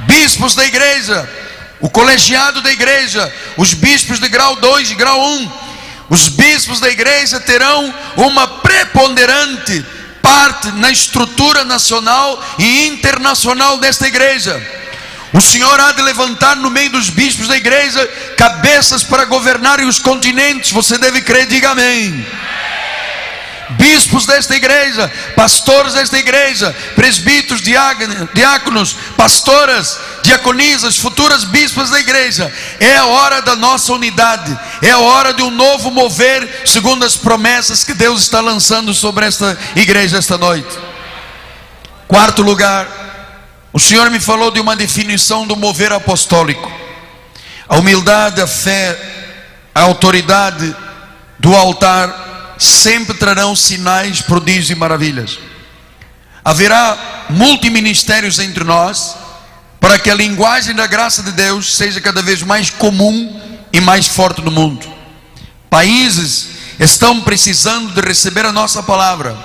bispos 0.00 0.54
da 0.54 0.64
igreja, 0.64 1.28
o 1.80 1.88
colegiado 1.88 2.60
da 2.60 2.72
igreja, 2.72 3.32
os 3.56 3.74
bispos 3.74 4.18
de 4.18 4.28
grau 4.28 4.56
2 4.56 4.90
e 4.90 4.94
grau 4.94 5.20
1, 5.20 5.24
um, 5.24 5.50
os 6.10 6.28
bispos 6.28 6.80
da 6.80 6.88
igreja 6.88 7.38
terão 7.40 7.94
uma 8.16 8.46
preponderante 8.46 9.84
parte 10.22 10.68
na 10.72 10.90
estrutura 10.90 11.64
nacional 11.64 12.42
e 12.58 12.86
internacional 12.86 13.78
desta 13.78 14.06
igreja. 14.06 14.60
O 15.32 15.40
Senhor 15.40 15.78
há 15.78 15.92
de 15.92 16.00
levantar 16.02 16.56
no 16.56 16.70
meio 16.70 16.90
dos 16.90 17.10
bispos 17.10 17.48
da 17.48 17.56
igreja 17.56 18.06
cabeças 18.36 19.04
para 19.04 19.26
governarem 19.26 19.86
os 19.86 19.98
continentes. 19.98 20.72
Você 20.72 20.96
deve 20.96 21.20
crer, 21.20 21.46
diga 21.46 21.70
amém 21.70 22.26
bispos 23.70 24.26
desta 24.26 24.56
igreja, 24.56 25.10
pastores 25.36 25.94
desta 25.94 26.18
igreja, 26.18 26.74
presbíteros, 26.94 27.60
diáconos, 27.62 28.96
pastoras, 29.16 29.98
diaconisas, 30.22 30.98
futuras 30.98 31.44
bispas 31.44 31.90
da 31.90 32.00
igreja. 32.00 32.52
É 32.80 32.96
a 32.96 33.06
hora 33.06 33.42
da 33.42 33.54
nossa 33.56 33.92
unidade, 33.92 34.58
é 34.80 34.90
a 34.90 34.98
hora 34.98 35.34
de 35.34 35.42
um 35.42 35.50
novo 35.50 35.90
mover, 35.90 36.62
segundo 36.64 37.04
as 37.04 37.16
promessas 37.16 37.84
que 37.84 37.94
Deus 37.94 38.22
está 38.22 38.40
lançando 38.40 38.94
sobre 38.94 39.26
esta 39.26 39.56
igreja 39.76 40.18
esta 40.18 40.38
noite. 40.38 40.78
Quarto 42.06 42.42
lugar, 42.42 42.88
o 43.72 43.78
Senhor 43.78 44.10
me 44.10 44.18
falou 44.18 44.50
de 44.50 44.60
uma 44.60 44.74
definição 44.74 45.46
do 45.46 45.54
mover 45.54 45.92
apostólico. 45.92 46.72
A 47.68 47.76
humildade, 47.76 48.40
a 48.40 48.46
fé, 48.46 48.98
a 49.74 49.82
autoridade 49.82 50.74
do 51.38 51.54
altar 51.54 52.28
sempre 52.58 53.16
trarão 53.16 53.54
sinais, 53.54 54.20
prodígios 54.20 54.70
e 54.70 54.74
maravilhas. 54.74 55.38
Haverá 56.44 57.26
multiministérios 57.30 58.38
entre 58.38 58.64
nós, 58.64 59.16
para 59.80 59.98
que 59.98 60.10
a 60.10 60.14
linguagem 60.14 60.74
da 60.74 60.86
graça 60.86 61.22
de 61.22 61.32
Deus 61.32 61.76
seja 61.76 62.00
cada 62.00 62.20
vez 62.20 62.42
mais 62.42 62.70
comum 62.70 63.40
e 63.72 63.80
mais 63.80 64.06
forte 64.08 64.42
no 64.42 64.50
mundo. 64.50 64.86
Países 65.70 66.48
estão 66.80 67.20
precisando 67.20 67.92
de 67.92 68.00
receber 68.00 68.44
a 68.44 68.52
nossa 68.52 68.82
palavra, 68.82 69.36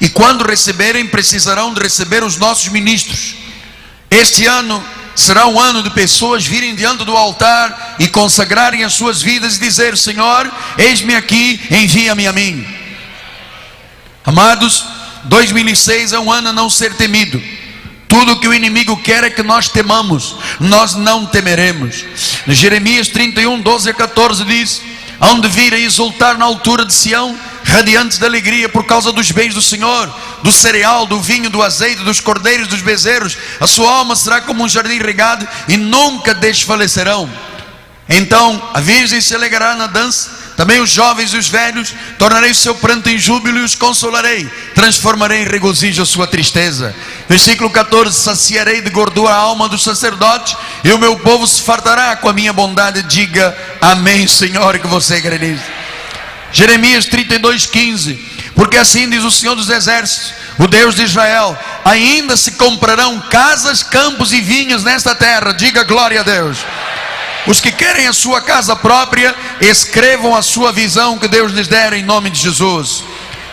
e 0.00 0.08
quando 0.08 0.44
receberem, 0.44 1.06
precisarão 1.06 1.74
de 1.74 1.80
receber 1.80 2.24
os 2.24 2.36
nossos 2.36 2.68
ministros. 2.68 3.34
Este 4.10 4.46
ano 4.46 4.82
será 5.14 5.46
um 5.46 5.58
ano 5.58 5.82
de 5.82 5.90
pessoas 5.90 6.46
virem 6.46 6.74
diante 6.74 7.04
do 7.04 7.16
altar 7.16 7.96
e 7.98 8.08
consagrarem 8.08 8.84
as 8.84 8.94
suas 8.94 9.22
vidas 9.22 9.56
e 9.56 9.60
dizer: 9.60 9.96
Senhor, 9.96 10.50
eis-me 10.78 11.14
aqui, 11.14 11.60
envia-me 11.70 12.26
a 12.26 12.32
mim. 12.32 12.66
Amados, 14.24 14.84
2006 15.24 16.12
é 16.12 16.18
um 16.18 16.30
ano 16.30 16.48
a 16.48 16.52
não 16.52 16.70
ser 16.70 16.94
temido. 16.94 17.42
Tudo 18.08 18.38
que 18.38 18.46
o 18.46 18.54
inimigo 18.54 18.96
quer 18.98 19.24
é 19.24 19.30
que 19.30 19.42
nós 19.42 19.68
temamos, 19.68 20.36
nós 20.60 20.94
não 20.94 21.24
temeremos. 21.24 22.04
Jeremias 22.46 23.08
31, 23.08 23.60
12 23.60 23.90
a 23.90 23.94
14 23.94 24.44
diz: 24.44 24.82
Onde 25.18 25.48
vir 25.48 25.72
a 25.72 25.78
exultar 25.78 26.36
na 26.36 26.44
altura 26.44 26.84
de 26.84 26.92
Sião, 26.92 27.38
radiantes 27.64 28.18
de 28.18 28.26
alegria 28.26 28.68
por 28.68 28.84
causa 28.84 29.12
dos 29.12 29.30
bens 29.30 29.54
do 29.54 29.62
Senhor, 29.62 30.12
do 30.42 30.52
cereal, 30.52 31.06
do 31.06 31.20
vinho, 31.20 31.50
do 31.50 31.62
azeite, 31.62 32.02
dos 32.02 32.20
cordeiros, 32.20 32.68
dos 32.68 32.80
bezerros. 32.80 33.36
A 33.60 33.66
sua 33.66 33.90
alma 33.90 34.16
será 34.16 34.40
como 34.40 34.64
um 34.64 34.68
jardim 34.68 34.98
regado 34.98 35.46
e 35.68 35.76
nunca 35.76 36.34
desfalecerão. 36.34 37.30
Então 38.08 38.70
a 38.74 38.80
virgem 38.80 39.20
se 39.20 39.34
alegrará 39.34 39.74
na 39.74 39.86
dança 39.86 40.42
também 40.56 40.80
os 40.80 40.90
jovens 40.90 41.32
e 41.32 41.36
os 41.36 41.48
velhos, 41.48 41.94
tornarei 42.18 42.50
o 42.50 42.54
seu 42.54 42.74
pranto 42.74 43.08
em 43.08 43.18
júbilo 43.18 43.58
e 43.58 43.62
os 43.62 43.74
consolarei, 43.74 44.48
transformarei 44.74 45.42
em 45.42 45.48
regozijo 45.48 46.02
a 46.02 46.06
sua 46.06 46.26
tristeza. 46.26 46.94
Versículo 47.28 47.70
14: 47.70 48.16
Saciarei 48.16 48.80
de 48.80 48.90
gordura 48.90 49.32
a 49.32 49.36
alma 49.36 49.68
dos 49.68 49.82
sacerdotes, 49.82 50.56
e 50.84 50.92
o 50.92 50.98
meu 50.98 51.18
povo 51.18 51.46
se 51.46 51.62
fartará 51.62 52.14
com 52.16 52.28
a 52.28 52.32
minha 52.32 52.52
bondade. 52.52 53.02
Diga 53.02 53.56
amém, 53.80 54.26
Senhor, 54.28 54.78
que 54.78 54.86
você 54.86 55.14
acredita. 55.14 55.81
Jeremias 56.52 57.06
32, 57.06 57.66
15. 57.66 58.32
Porque 58.54 58.76
assim 58.76 59.08
diz 59.08 59.24
o 59.24 59.30
Senhor 59.30 59.54
dos 59.54 59.70
Exércitos, 59.70 60.34
o 60.58 60.68
Deus 60.68 60.94
de 60.94 61.02
Israel: 61.02 61.56
ainda 61.84 62.36
se 62.36 62.52
comprarão 62.52 63.20
casas, 63.30 63.82
campos 63.82 64.32
e 64.32 64.40
vinhos 64.40 64.84
nesta 64.84 65.14
terra. 65.14 65.52
Diga 65.52 65.84
glória 65.84 66.20
a 66.20 66.22
Deus. 66.22 66.58
Os 67.46 67.60
que 67.60 67.72
querem 67.72 68.06
a 68.06 68.12
sua 68.12 68.40
casa 68.40 68.76
própria, 68.76 69.34
escrevam 69.60 70.36
a 70.36 70.42
sua 70.42 70.70
visão 70.70 71.18
que 71.18 71.26
Deus 71.26 71.52
lhes 71.52 71.66
der 71.66 71.92
em 71.92 72.04
nome 72.04 72.30
de 72.30 72.40
Jesus. 72.40 73.02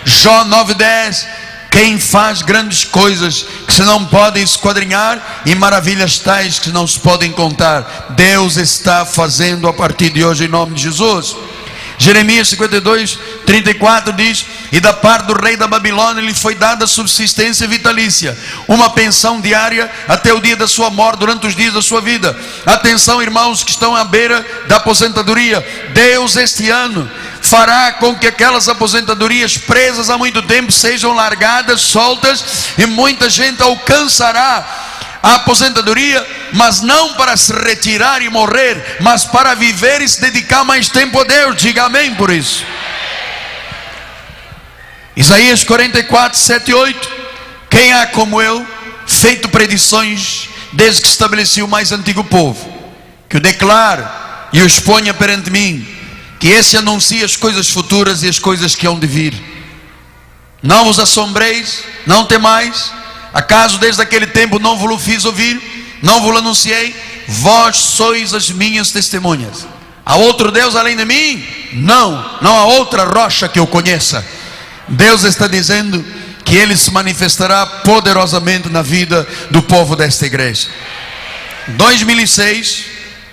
Jó 0.06 0.44
9:10 0.46 1.25
quem 1.70 2.00
faz 2.00 2.41
grandes 2.41 2.84
coisas 2.84 3.46
que 3.68 3.74
se 3.74 3.84
não 3.84 4.06
podem 4.06 4.44
esquadrinhar 4.44 5.41
e 5.46 5.53
maravilhas 5.53 6.18
tais 6.18 6.58
que 6.58 6.72
não 6.72 6.88
se 6.88 7.00
podem 7.00 7.32
contar. 7.32 8.08
Deus 8.10 8.58
está 8.58 9.06
fazendo 9.06 9.68
a 9.68 9.74
partir 9.74 10.10
de 10.10 10.24
hoje 10.24 10.46
em 10.46 10.48
nome 10.48 10.74
de 10.74 10.84
Jesus. 10.84 11.36
Jeremias 12.01 12.48
52, 12.48 13.20
34 13.46 14.13
diz: 14.13 14.46
E 14.72 14.79
da 14.79 14.94
parte 14.94 15.25
do 15.25 15.34
rei 15.34 15.58
da 15.58 15.68
Babilônia 15.68 16.22
lhe 16.22 16.34
foi 16.34 16.56
dada 16.56 16.88
subsistência 16.88 17.68
vitalícia, 17.68 18.38
uma 18.70 18.89
pensão 18.91 19.41
diária 19.41 19.91
até 20.08 20.34
o 20.34 20.39
dia 20.39 20.56
da 20.56 20.65
sua 20.65 20.89
morte, 20.89 21.20
durante 21.20 21.46
os 21.46 21.56
dias 21.58 21.74
da 21.74 21.82
sua 21.82 22.00
vida. 22.00 22.39
Atenção, 22.65 23.22
irmãos 23.22 23.65
que 23.65 23.72
estão 23.72 23.94
à 23.98 24.06
beira 24.06 24.46
da 24.70 24.77
aposentadoria. 24.77 25.60
Deus, 25.94 26.38
este 26.38 26.70
ano, 26.70 27.10
fará 27.41 27.91
com 27.91 28.15
que 28.15 28.27
aquelas 28.27 28.70
aposentadorias 28.70 29.58
presas 29.58 30.10
há 30.10 30.18
muito 30.18 30.41
tempo 30.44 30.72
sejam 30.72 31.13
largadas, 31.13 31.82
soltas, 31.82 32.72
e 32.77 32.86
muita 32.86 33.29
gente 33.29 33.62
alcançará 33.62 34.88
a 35.22 35.36
aposentadoria, 35.36 36.26
mas 36.54 36.82
não 36.82 37.14
para 37.16 37.36
se 37.36 37.54
retirar 37.54 38.22
e 38.22 38.30
morrer, 38.30 38.98
mas 39.02 39.26
para 39.26 39.54
viver 39.54 40.02
e 40.02 40.08
se 40.08 40.22
dedicar 40.22 40.64
mais 40.64 40.88
tempo 40.90 41.20
a 41.20 41.24
Deus. 41.24 41.58
Diga 41.58 41.86
amém 41.86 42.16
por 42.16 42.30
isso. 42.32 42.66
Isaías 45.16 45.64
44, 45.64 46.38
7 46.38 46.72
e 46.72 46.74
8. 46.74 47.12
Quem 47.70 47.92
há 47.92 48.08
como 48.08 48.42
eu, 48.42 48.66
feito 49.06 49.50
predições 49.50 50.48
desde 50.72 51.02
que 51.02 51.08
estabeleci 51.08 51.62
o 51.62 51.68
mais 51.68 51.92
antigo 51.92 52.24
povo, 52.24 52.74
que 53.28 53.38
o 53.38 53.40
declare 53.42 54.04
e 54.54 54.62
o 54.62 54.66
exponha 54.66 55.14
perante 55.14 55.50
mim, 55.50 55.86
que 56.40 56.48
esse 56.48 56.78
anuncie 56.78 57.24
as 57.24 57.36
coisas 57.36 57.70
futuras 57.70 58.24
e 58.24 58.30
as 58.30 58.40
coisas 58.40 58.76
que 58.76 58.88
hão 58.88 58.98
de 58.98 59.08
vir. 59.08 59.34
Não 60.64 60.86
vos 60.86 61.00
assombreis, 61.00 61.84
não 62.06 62.26
temais, 62.26 62.92
Acaso 63.34 63.78
desde 63.78 64.02
aquele 64.02 64.28
tempo 64.28 64.60
não 64.60 64.78
vos 64.78 65.02
fiz 65.04 65.26
ouvir, 65.26 65.62
não 66.02 66.22
vos 66.22 66.38
anunciei? 66.38 66.96
Vós 67.28 67.78
sois 67.78 68.34
as 68.34 68.50
minhas 68.50 68.92
testemunhas. 68.92 69.68
Há 70.06 70.16
outro 70.16 70.52
Deus 70.52 70.76
além 70.76 70.98
de 70.98 71.06
mim? 71.06 71.46
Não, 71.74 72.38
não 72.42 72.58
há 72.58 72.66
outra 72.66 73.04
rocha 73.04 73.48
que 73.48 73.60
eu 73.60 73.68
conheça. 73.68 74.26
Deus 74.88 75.24
está 75.24 75.46
dizendo 75.46 76.04
que 76.44 76.56
Ele 76.56 76.76
se 76.76 76.92
manifestará 76.92 77.66
poderosamente 77.66 78.70
na 78.70 78.82
vida 78.82 79.28
do 79.52 79.62
povo 79.62 79.96
desta 79.96 80.26
igreja. 80.26 80.68
2006 81.68 82.86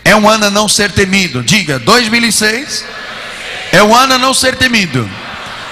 é 0.05 0.15
um 0.15 0.29
ano 0.29 0.47
a 0.47 0.51
não 0.51 0.69
ser 0.69 0.93
temido. 0.93 1.43
Diga, 1.43 1.79
2006 1.79 2.85
é 3.73 3.83
um 3.83 3.95
ano 3.95 4.15
a 4.15 4.19
não 4.19 4.35
ser 4.35 4.57
temido. 4.57 5.09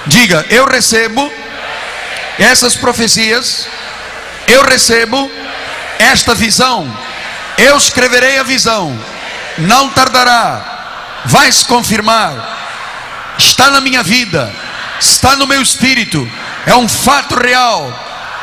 Diga, 0.07 0.47
eu 0.49 0.65
recebo 0.65 1.31
essas 2.39 2.75
profecias 2.75 3.67
eu 4.49 4.63
recebo 4.63 5.31
esta 5.99 6.35
visão, 6.35 6.87
eu 7.59 7.77
escreverei 7.77 8.39
a 8.39 8.43
visão, 8.43 8.99
não 9.59 9.91
tardará, 9.91 11.23
vai 11.25 11.51
se 11.51 11.65
confirmar, 11.65 13.35
está 13.39 13.71
na 13.71 13.81
minha 13.81 14.03
vida, 14.03 14.53
está 15.01 15.37
no 15.37 15.47
meu 15.47 15.63
espírito, 15.63 16.29
é 16.67 16.75
um 16.75 16.89
fato 16.89 17.35
real, 17.35 17.93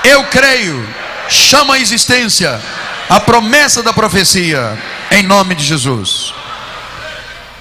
eu 0.03 0.24
creio, 0.25 0.88
chama 1.29 1.75
a 1.75 1.79
existência, 1.79 2.60
a 3.10 3.19
promessa 3.19 3.84
da 3.84 3.93
profecia, 3.93 4.78
em 5.12 5.23
nome 5.23 5.56
de 5.56 5.63
Jesus. 5.63 6.34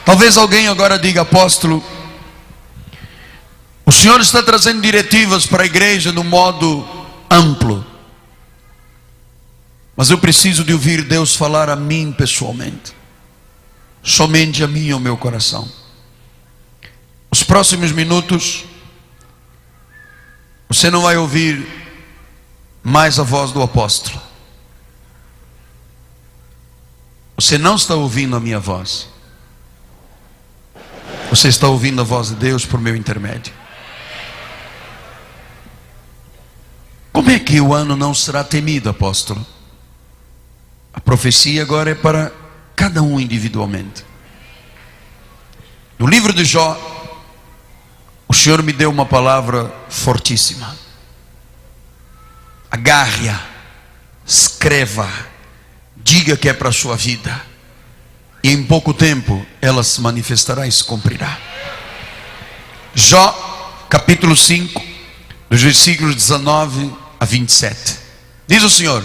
Talvez 0.05 0.37
alguém 0.37 0.69
agora 0.69 0.99
diga, 0.99 1.23
apóstolo, 1.23 1.85
o 3.85 3.93
Senhor 3.93 4.21
está 4.21 4.43
trazendo 4.43 4.81
diretivas 4.81 5.47
para 5.47 5.65
a 5.65 5.67
igreja 5.67 6.13
no 6.13 6.23
modo 6.23 6.89
amplo. 7.29 7.90
Mas 10.01 10.09
eu 10.09 10.17
preciso 10.17 10.65
de 10.65 10.73
ouvir 10.73 11.03
Deus 11.05 11.37
falar 11.37 11.69
a 11.69 11.77
mim 11.77 12.11
pessoalmente. 12.11 12.95
Somente 14.03 14.65
a 14.65 14.67
mim 14.67 14.87
e 14.87 14.93
ao 14.93 14.99
meu 14.99 15.15
coração. 15.15 15.71
Os 17.31 17.43
próximos 17.43 17.93
minutos, 17.93 18.65
você 20.67 20.91
não 20.91 21.03
vai 21.03 21.19
ouvir 21.19 21.69
mais 22.83 23.19
a 23.19 23.23
voz 23.23 23.53
do 23.53 23.61
apóstolo. 23.61 24.19
Você 27.37 27.59
não 27.59 27.75
está 27.75 27.95
ouvindo 27.95 28.35
a 28.35 28.41
minha 28.41 28.59
voz. 28.59 29.07
Você 31.29 31.49
está 31.49 31.69
ouvindo 31.69 32.01
a 32.01 32.05
voz 32.05 32.29
de 32.29 32.37
Deus 32.37 32.65
por 32.65 32.81
meu 32.81 32.97
intermédio. 32.97 33.53
Como 37.13 37.31
é 37.31 37.39
que 37.39 37.61
o 37.61 37.75
ano 37.75 37.95
não 37.95 38.15
será 38.15 38.43
temido, 38.43 38.89
apóstolo? 38.89 39.60
A 40.93 41.01
profecia 41.01 41.63
agora 41.63 41.91
é 41.91 41.95
para 41.95 42.33
cada 42.75 43.03
um 43.03 43.21
individualmente. 43.21 44.05
No 45.99 46.07
livro 46.07 46.33
de 46.33 46.45
Jó, 46.45 46.79
o 48.27 48.33
Senhor 48.33 48.63
me 48.63 48.73
deu 48.73 48.91
uma 48.91 49.05
palavra 49.05 49.73
fortíssima. 49.89 50.77
Agarre-a, 52.71 53.39
escreva, 54.25 55.09
diga 55.97 56.37
que 56.37 56.49
é 56.49 56.53
para 56.53 56.71
a 56.71 56.73
sua 56.73 56.97
vida. 56.97 57.43
E 58.43 58.51
em 58.51 58.63
pouco 58.65 58.95
tempo 58.95 59.45
ela 59.61 59.83
se 59.85 60.01
manifestará 60.01 60.67
e 60.67 60.73
se 60.73 60.83
cumprirá. 60.83 61.39
Jó, 62.95 63.87
capítulo 63.91 64.35
5, 64.35 64.83
dos 65.51 65.63
versículos 65.63 66.15
19 66.15 66.93
a 67.19 67.25
27. 67.25 67.99
Diz 68.47 68.63
o 68.63 68.71
Senhor: 68.71 69.05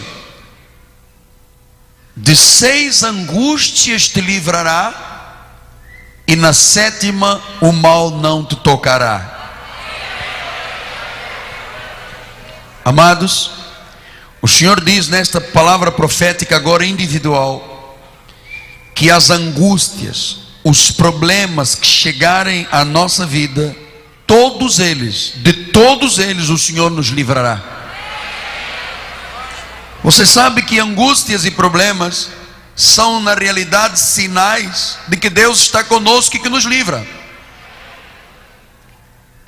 de 2.15 2.35
seis 2.35 3.03
angústias 3.03 4.07
te 4.07 4.21
livrará, 4.21 5.03
e 6.27 6.35
na 6.35 6.53
sétima 6.53 7.41
o 7.61 7.71
mal 7.71 8.11
não 8.11 8.43
te 8.43 8.55
tocará. 8.55 9.33
Amados, 12.83 13.51
o 14.41 14.47
Senhor 14.47 14.79
diz 14.79 15.07
nesta 15.07 15.41
palavra 15.41 15.91
profética 15.91 16.55
agora 16.55 16.85
individual, 16.85 17.97
que 18.93 19.11
as 19.11 19.29
angústias, 19.29 20.37
os 20.63 20.91
problemas 20.91 21.75
que 21.75 21.85
chegarem 21.85 22.67
à 22.71 22.85
nossa 22.85 23.25
vida, 23.25 23.75
todos 24.25 24.79
eles, 24.79 25.33
de 25.37 25.51
todos 25.51 26.17
eles 26.17 26.49
o 26.49 26.57
Senhor 26.57 26.89
nos 26.89 27.07
livrará. 27.07 27.74
Você 30.05 30.23
sabe 30.23 30.61
que 30.61 30.77
angústias 30.77 31.45
e 31.45 31.51
problemas 31.51 32.29
são, 32.75 33.19
na 33.19 33.33
realidade, 33.33 33.99
sinais 33.99 34.99
de 35.07 35.17
que 35.17 35.31
Deus 35.31 35.61
está 35.61 35.83
conosco 35.83 36.35
e 36.35 36.39
que 36.39 36.47
nos 36.47 36.63
livra. 36.63 37.03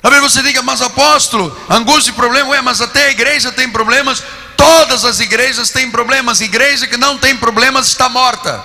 Talvez 0.02 0.20
você 0.20 0.42
diga, 0.42 0.60
mas 0.60 0.82
apóstolo, 0.82 1.56
angústia 1.70 2.10
e 2.10 2.14
problema, 2.14 2.50
ué, 2.50 2.60
mas 2.60 2.80
até 2.80 3.06
a 3.06 3.10
igreja 3.10 3.52
tem 3.52 3.70
problemas, 3.70 4.20
todas 4.56 5.04
as 5.04 5.20
igrejas 5.20 5.70
têm 5.70 5.92
problemas, 5.92 6.40
igreja 6.40 6.88
que 6.88 6.96
não 6.96 7.16
tem 7.18 7.36
problemas 7.36 7.86
está 7.86 8.08
morta. 8.08 8.60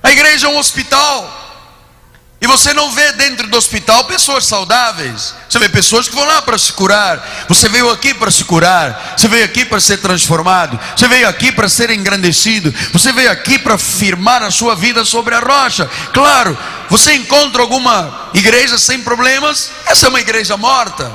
A 0.00 0.12
igreja 0.12 0.46
é 0.46 0.50
um 0.50 0.56
hospital. 0.56 1.39
E 2.40 2.46
você 2.46 2.72
não 2.72 2.90
vê 2.90 3.12
dentro 3.12 3.46
do 3.48 3.58
hospital 3.58 4.04
pessoas 4.04 4.46
saudáveis. 4.46 5.34
Você 5.46 5.58
vê 5.58 5.68
pessoas 5.68 6.08
que 6.08 6.14
vão 6.14 6.24
lá 6.24 6.40
para 6.40 6.56
se 6.56 6.72
curar. 6.72 7.46
Você 7.46 7.68
veio 7.68 7.90
aqui 7.90 8.14
para 8.14 8.30
se 8.30 8.44
curar. 8.44 9.14
Você 9.14 9.28
veio 9.28 9.44
aqui 9.44 9.62
para 9.62 9.78
ser 9.78 9.98
transformado. 9.98 10.80
Você 10.96 11.06
veio 11.06 11.28
aqui 11.28 11.52
para 11.52 11.68
ser 11.68 11.90
engrandecido. 11.90 12.72
Você 12.94 13.12
veio 13.12 13.30
aqui 13.30 13.58
para 13.58 13.76
firmar 13.76 14.42
a 14.42 14.50
sua 14.50 14.74
vida 14.74 15.04
sobre 15.04 15.34
a 15.34 15.40
rocha. 15.40 15.88
Claro, 16.14 16.56
você 16.88 17.12
encontra 17.12 17.60
alguma 17.60 18.30
igreja 18.32 18.78
sem 18.78 19.02
problemas? 19.02 19.70
Essa 19.84 20.06
é 20.06 20.08
uma 20.08 20.20
igreja 20.20 20.56
morta. 20.56 21.12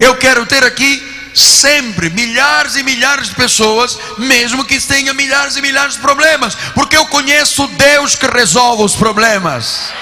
Eu 0.00 0.16
quero 0.16 0.46
ter 0.46 0.64
aqui 0.64 1.15
sempre 1.36 2.08
milhares 2.08 2.76
e 2.76 2.82
milhares 2.82 3.28
de 3.28 3.34
pessoas, 3.34 3.98
mesmo 4.16 4.64
que 4.64 4.80
tenha 4.80 5.12
milhares 5.12 5.56
e 5.56 5.60
milhares 5.60 5.94
de 5.94 6.00
problemas, 6.00 6.56
porque 6.74 6.96
eu 6.96 7.04
conheço 7.06 7.66
Deus 7.66 8.14
que 8.14 8.26
resolve 8.26 8.82
os 8.82 8.96
problemas. 8.96 9.92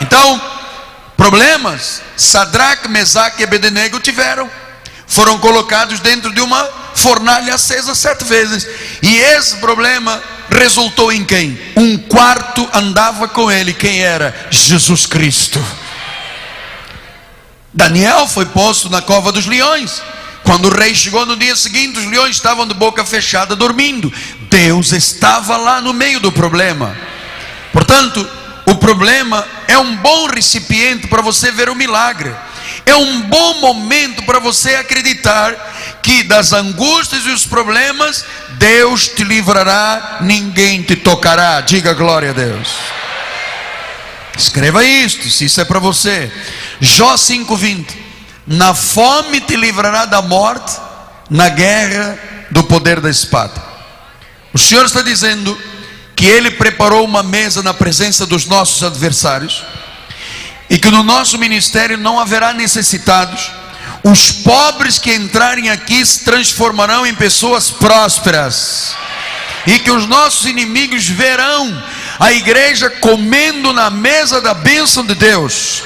Então, 0.00 0.40
problemas, 1.14 2.00
Sadraque, 2.16 2.88
Mesaque 2.88 3.42
e 3.42 3.44
Abednego 3.44 4.00
tiveram. 4.00 4.50
Foram 5.06 5.38
colocados 5.38 6.00
dentro 6.00 6.32
de 6.32 6.40
uma 6.40 6.64
fornalha 6.94 7.54
acesa 7.54 7.94
sete 7.94 8.24
vezes. 8.24 8.66
E 9.02 9.18
esse 9.18 9.56
problema 9.56 10.22
resultou 10.48 11.12
em 11.12 11.24
quem? 11.24 11.60
Um 11.76 11.98
quarto 11.98 12.66
andava 12.72 13.28
com 13.28 13.50
ele. 13.50 13.74
Quem 13.74 14.00
era? 14.00 14.34
Jesus 14.50 15.04
Cristo. 15.04 15.62
Daniel 17.80 18.26
foi 18.26 18.44
posto 18.44 18.90
na 18.90 19.00
cova 19.00 19.32
dos 19.32 19.46
leões. 19.46 20.02
Quando 20.42 20.66
o 20.66 20.78
rei 20.78 20.94
chegou 20.94 21.24
no 21.24 21.34
dia 21.34 21.56
seguinte, 21.56 21.98
os 21.98 22.04
leões 22.04 22.36
estavam 22.36 22.68
de 22.68 22.74
boca 22.74 23.06
fechada 23.06 23.56
dormindo. 23.56 24.12
Deus 24.50 24.92
estava 24.92 25.56
lá 25.56 25.80
no 25.80 25.94
meio 25.94 26.20
do 26.20 26.30
problema. 26.30 26.94
Portanto, 27.72 28.28
o 28.66 28.74
problema 28.74 29.46
é 29.66 29.78
um 29.78 29.96
bom 29.96 30.26
recipiente 30.26 31.06
para 31.08 31.22
você 31.22 31.50
ver 31.50 31.70
o 31.70 31.74
milagre. 31.74 32.30
É 32.84 32.94
um 32.94 33.22
bom 33.22 33.60
momento 33.60 34.24
para 34.24 34.38
você 34.38 34.74
acreditar 34.74 35.54
que 36.02 36.22
das 36.24 36.52
angústias 36.52 37.24
e 37.24 37.30
os 37.30 37.46
problemas, 37.46 38.26
Deus 38.58 39.08
te 39.08 39.24
livrará, 39.24 40.18
ninguém 40.20 40.82
te 40.82 40.96
tocará. 40.96 41.62
Diga 41.62 41.94
glória 41.94 42.28
a 42.28 42.34
Deus. 42.34 42.99
Escreva 44.36 44.84
isto, 44.84 45.28
se 45.28 45.44
isso 45.44 45.60
é 45.60 45.64
para 45.64 45.78
você. 45.78 46.32
Jó 46.80 47.14
5:20. 47.16 47.96
Na 48.46 48.74
fome 48.74 49.40
te 49.40 49.54
livrará 49.56 50.06
da 50.06 50.22
morte, 50.22 50.72
na 51.28 51.48
guerra 51.48 52.18
do 52.50 52.64
poder 52.64 53.00
da 53.00 53.10
espada. 53.10 53.62
O 54.52 54.58
Senhor 54.58 54.84
está 54.84 55.02
dizendo 55.02 55.56
que 56.16 56.26
Ele 56.26 56.50
preparou 56.50 57.04
uma 57.04 57.22
mesa 57.22 57.62
na 57.62 57.72
presença 57.72 58.26
dos 58.26 58.46
nossos 58.46 58.82
adversários 58.82 59.62
e 60.68 60.78
que 60.78 60.90
no 60.90 61.02
nosso 61.02 61.38
ministério 61.38 61.96
não 61.96 62.18
haverá 62.18 62.52
necessitados. 62.52 63.50
Os 64.02 64.32
pobres 64.32 64.98
que 64.98 65.14
entrarem 65.14 65.70
aqui 65.70 66.04
se 66.04 66.24
transformarão 66.24 67.06
em 67.06 67.14
pessoas 67.14 67.70
prósperas 67.70 68.94
e 69.66 69.78
que 69.78 69.90
os 69.90 70.06
nossos 70.06 70.46
inimigos 70.46 71.06
verão 71.06 71.82
a 72.20 72.30
igreja 72.32 72.90
comendo 72.90 73.72
na 73.72 73.88
mesa 73.88 74.42
da 74.42 74.52
bênção 74.52 75.06
de 75.06 75.14
Deus. 75.14 75.82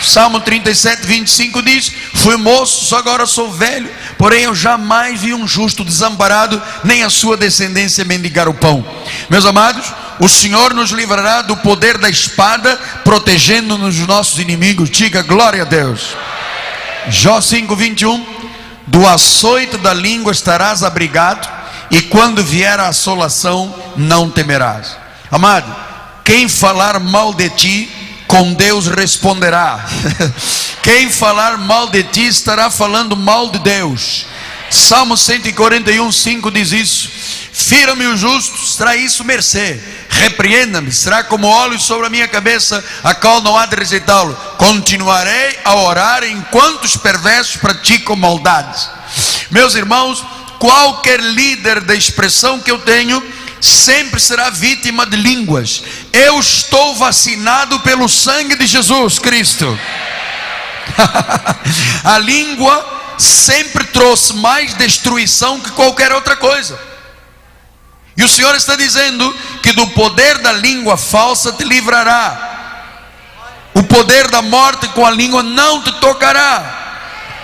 Salmo 0.00 0.40
37, 0.40 1.06
25 1.06 1.62
diz: 1.62 1.92
Fui 2.14 2.36
moço, 2.36 2.96
agora 2.96 3.26
sou 3.26 3.52
velho, 3.52 3.88
porém 4.16 4.44
eu 4.44 4.54
jamais 4.54 5.20
vi 5.20 5.34
um 5.34 5.46
justo 5.46 5.84
desamparado, 5.84 6.60
nem 6.82 7.02
a 7.02 7.10
sua 7.10 7.36
descendência 7.36 8.06
mendigar 8.06 8.48
o 8.48 8.54
pão. 8.54 8.84
Meus 9.28 9.44
amados, 9.44 9.92
o 10.18 10.28
Senhor 10.28 10.72
nos 10.72 10.90
livrará 10.92 11.42
do 11.42 11.58
poder 11.58 11.98
da 11.98 12.08
espada, 12.08 12.76
protegendo-nos 13.04 13.96
dos 13.96 14.06
nossos 14.06 14.38
inimigos. 14.38 14.88
Diga 14.88 15.20
glória 15.22 15.60
a 15.62 15.66
Deus. 15.66 16.16
Jó 17.08 17.38
5, 17.40 17.76
21: 17.76 18.26
Do 18.86 19.06
açoito 19.06 19.76
da 19.76 19.92
língua 19.92 20.32
estarás 20.32 20.82
abrigado, 20.82 21.46
e 21.90 22.00
quando 22.00 22.42
vier 22.42 22.80
a 22.80 22.88
assolação, 22.88 23.74
não 23.96 24.30
temerás. 24.30 25.05
Amado, 25.36 25.70
quem 26.24 26.48
falar 26.48 26.98
mal 26.98 27.34
de 27.34 27.50
ti, 27.50 27.90
com 28.26 28.54
Deus 28.54 28.86
responderá. 28.86 29.84
Quem 30.82 31.10
falar 31.10 31.58
mal 31.58 31.88
de 31.88 32.04
ti 32.04 32.26
estará 32.26 32.70
falando 32.70 33.14
mal 33.14 33.50
de 33.50 33.58
Deus. 33.58 34.24
Salmo 34.70 35.14
141, 35.14 36.10
5 36.10 36.50
diz 36.50 36.72
isso. 36.72 37.10
Fira-me 37.52 38.06
o 38.06 38.16
justo, 38.16 38.66
será 38.66 38.96
isso 38.96 39.24
mercê. 39.24 39.78
Repreenda-me, 40.08 40.90
será 40.90 41.22
como 41.22 41.46
óleo 41.46 41.78
sobre 41.78 42.06
a 42.06 42.10
minha 42.10 42.28
cabeça, 42.28 42.82
a 43.04 43.14
qual 43.14 43.42
não 43.42 43.58
há 43.58 43.66
de 43.66 43.76
rejeitá-lo. 43.76 44.34
Continuarei 44.56 45.58
a 45.66 45.74
orar 45.74 46.24
enquanto 46.24 46.84
os 46.84 46.96
perversos 46.96 47.56
praticam 47.56 48.16
maldades. 48.16 48.88
Meus 49.50 49.74
irmãos, 49.74 50.24
qualquer 50.58 51.20
líder 51.20 51.82
da 51.82 51.94
expressão 51.94 52.58
que 52.58 52.70
eu 52.70 52.78
tenho, 52.78 53.22
sempre 53.60 54.20
será 54.20 54.50
vítima 54.50 55.06
de 55.06 55.16
línguas. 55.16 55.82
Eu 56.12 56.38
estou 56.38 56.94
vacinado 56.96 57.80
pelo 57.80 58.08
sangue 58.08 58.56
de 58.56 58.66
Jesus 58.66 59.18
Cristo. 59.18 59.78
a 62.04 62.18
língua 62.18 63.14
sempre 63.18 63.84
trouxe 63.84 64.34
mais 64.34 64.74
destruição 64.74 65.60
que 65.60 65.70
qualquer 65.70 66.12
outra 66.12 66.36
coisa. 66.36 66.78
E 68.16 68.24
o 68.24 68.28
Senhor 68.28 68.54
está 68.54 68.76
dizendo 68.76 69.34
que 69.62 69.72
do 69.72 69.86
poder 69.88 70.38
da 70.38 70.52
língua 70.52 70.96
falsa 70.96 71.52
te 71.52 71.64
livrará. 71.64 72.54
O 73.74 73.82
poder 73.82 74.30
da 74.30 74.40
morte 74.40 74.88
com 74.88 75.04
a 75.04 75.10
língua 75.10 75.42
não 75.42 75.82
te 75.82 75.92
tocará. 76.00 76.84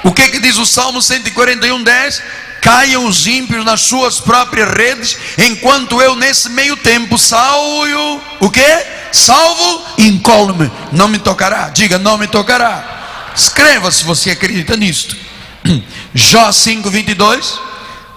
O 0.03 0.13
que 0.13 0.29
que 0.29 0.41
diz 0.41 0.57
o 0.57 0.65
Salmo 0.65 1.03
141, 1.03 1.83
10? 1.83 2.23
Caiam 2.63 3.05
os 3.07 3.27
ímpios 3.27 3.65
nas 3.65 3.81
suas 3.81 4.21
próprias 4.21 4.73
redes, 4.73 5.19
enquanto 5.37 6.01
eu 6.01 6.15
nesse 6.15 6.49
meio 6.49 6.77
tempo 6.77 7.19
salvo 7.19 8.23
o 8.41 8.49
que? 8.49 8.63
Salvo, 9.11 9.85
incólume, 9.99 10.71
não 10.93 11.09
me 11.09 11.19
tocará. 11.19 11.69
Diga, 11.69 11.99
não 11.99 12.17
me 12.17 12.29
tocará. 12.29 13.33
Escreva 13.35 13.91
se 13.91 14.05
você 14.05 14.31
acredita 14.31 14.77
nisto. 14.77 15.17
Jó 16.15 16.49
5:22 16.51 17.59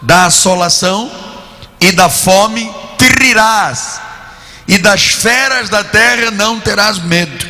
da 0.01 0.25
assolação 0.25 1.11
e 1.79 1.91
da 1.91 2.07
fome 2.07 2.71
te 2.97 3.07
rirás, 3.19 3.99
e 4.67 4.77
das 4.77 5.05
feras 5.05 5.69
da 5.69 5.83
terra 5.83 6.31
não 6.31 6.59
terás 6.59 6.99
medo. 6.99 7.45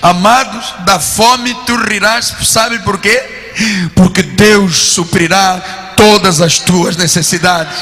Amados, 0.00 0.74
da 0.80 0.98
fome 0.98 1.54
tu 1.66 1.76
rirás, 1.76 2.34
sabe 2.42 2.78
por 2.80 2.98
quê? 2.98 3.50
Porque 3.94 4.22
Deus 4.22 4.92
suprirá 4.92 5.89
todas 6.00 6.40
as 6.40 6.58
tuas 6.58 6.96
necessidades. 6.96 7.76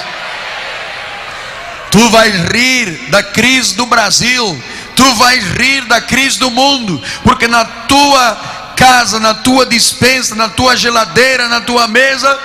Tu 1.89 2.11
vais 2.11 2.35
rir 2.53 3.11
da 3.11 3.23
crise 3.23 3.77
do 3.77 3.87
Brasil, 3.87 4.61
tu 4.97 5.15
vais 5.15 5.45
rir 5.57 5.85
da 5.85 6.01
crise 6.01 6.37
do 6.37 6.51
mundo, 6.51 7.01
porque 7.23 7.47
na 7.47 7.65
tua 7.65 8.75
casa, 8.77 9.21
na 9.21 9.35
tua 9.35 9.65
dispensa, 9.65 10.35
na 10.35 10.49
tua 10.49 10.77
geladeira, 10.77 11.49
na 11.49 11.61
tua 11.61 11.87
mesa, 11.87 12.37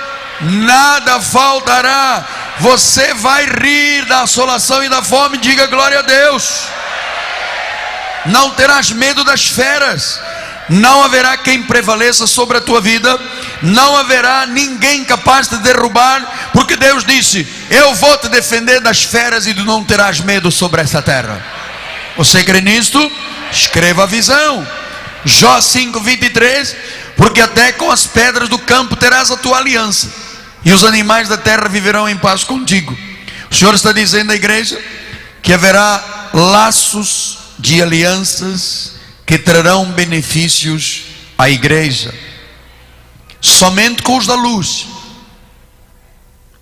nada 0.42 1.20
faltará. 1.20 2.24
Você 2.60 3.12
vai 3.14 3.44
rir 3.44 4.04
da 4.04 4.22
assolação 4.22 4.82
e 4.84 4.88
da 4.88 5.02
fome, 5.02 5.38
diga 5.38 5.66
glória 5.66 5.98
a 5.98 6.02
Deus. 6.02 6.68
Não 8.26 8.52
terás 8.52 8.92
medo 8.92 9.24
das 9.24 9.48
feras 9.48 10.20
não 10.68 11.02
haverá 11.02 11.36
quem 11.36 11.62
prevaleça 11.62 12.26
sobre 12.26 12.56
a 12.56 12.60
tua 12.60 12.80
vida, 12.80 13.18
não 13.64 13.96
haverá 13.96 14.46
ninguém 14.46 15.04
capaz 15.04 15.48
de 15.48 15.56
derrubar, 15.58 16.50
porque 16.52 16.76
Deus 16.76 17.04
disse: 17.04 17.46
Eu 17.70 17.94
vou 17.94 18.16
te 18.18 18.28
defender 18.28 18.80
das 18.80 19.02
feras 19.02 19.46
e 19.46 19.54
tu 19.54 19.64
não 19.64 19.82
terás 19.82 20.20
medo 20.20 20.50
sobre 20.52 20.82
essa 20.82 21.00
terra. 21.00 21.44
Você 22.16 22.44
crê 22.44 22.60
nisto? 22.60 23.10
Escreva 23.50 24.04
a 24.04 24.06
visão. 24.06 24.66
Jó 25.24 25.58
5:23, 25.58 26.76
porque 27.16 27.40
até 27.40 27.72
com 27.72 27.90
as 27.90 28.06
pedras 28.06 28.48
do 28.48 28.58
campo 28.58 28.96
terás 28.96 29.30
a 29.30 29.36
tua 29.36 29.58
aliança, 29.58 30.12
e 30.64 30.72
os 30.72 30.84
animais 30.84 31.28
da 31.28 31.38
terra 31.38 31.68
viverão 31.68 32.08
em 32.08 32.16
paz 32.16 32.44
contigo. 32.44 32.96
O 33.50 33.54
Senhor 33.54 33.74
está 33.74 33.92
dizendo 33.92 34.32
à 34.32 34.34
igreja 34.34 34.78
que 35.42 35.52
haverá 35.52 36.30
laços 36.34 37.38
de 37.58 37.80
alianças 37.80 38.92
que 39.24 39.38
trarão 39.38 39.86
benefícios 39.86 41.04
à 41.38 41.48
igreja. 41.48 42.12
Somente 43.44 44.02
com 44.02 44.16
os 44.16 44.26
da 44.26 44.34
luz, 44.34 44.86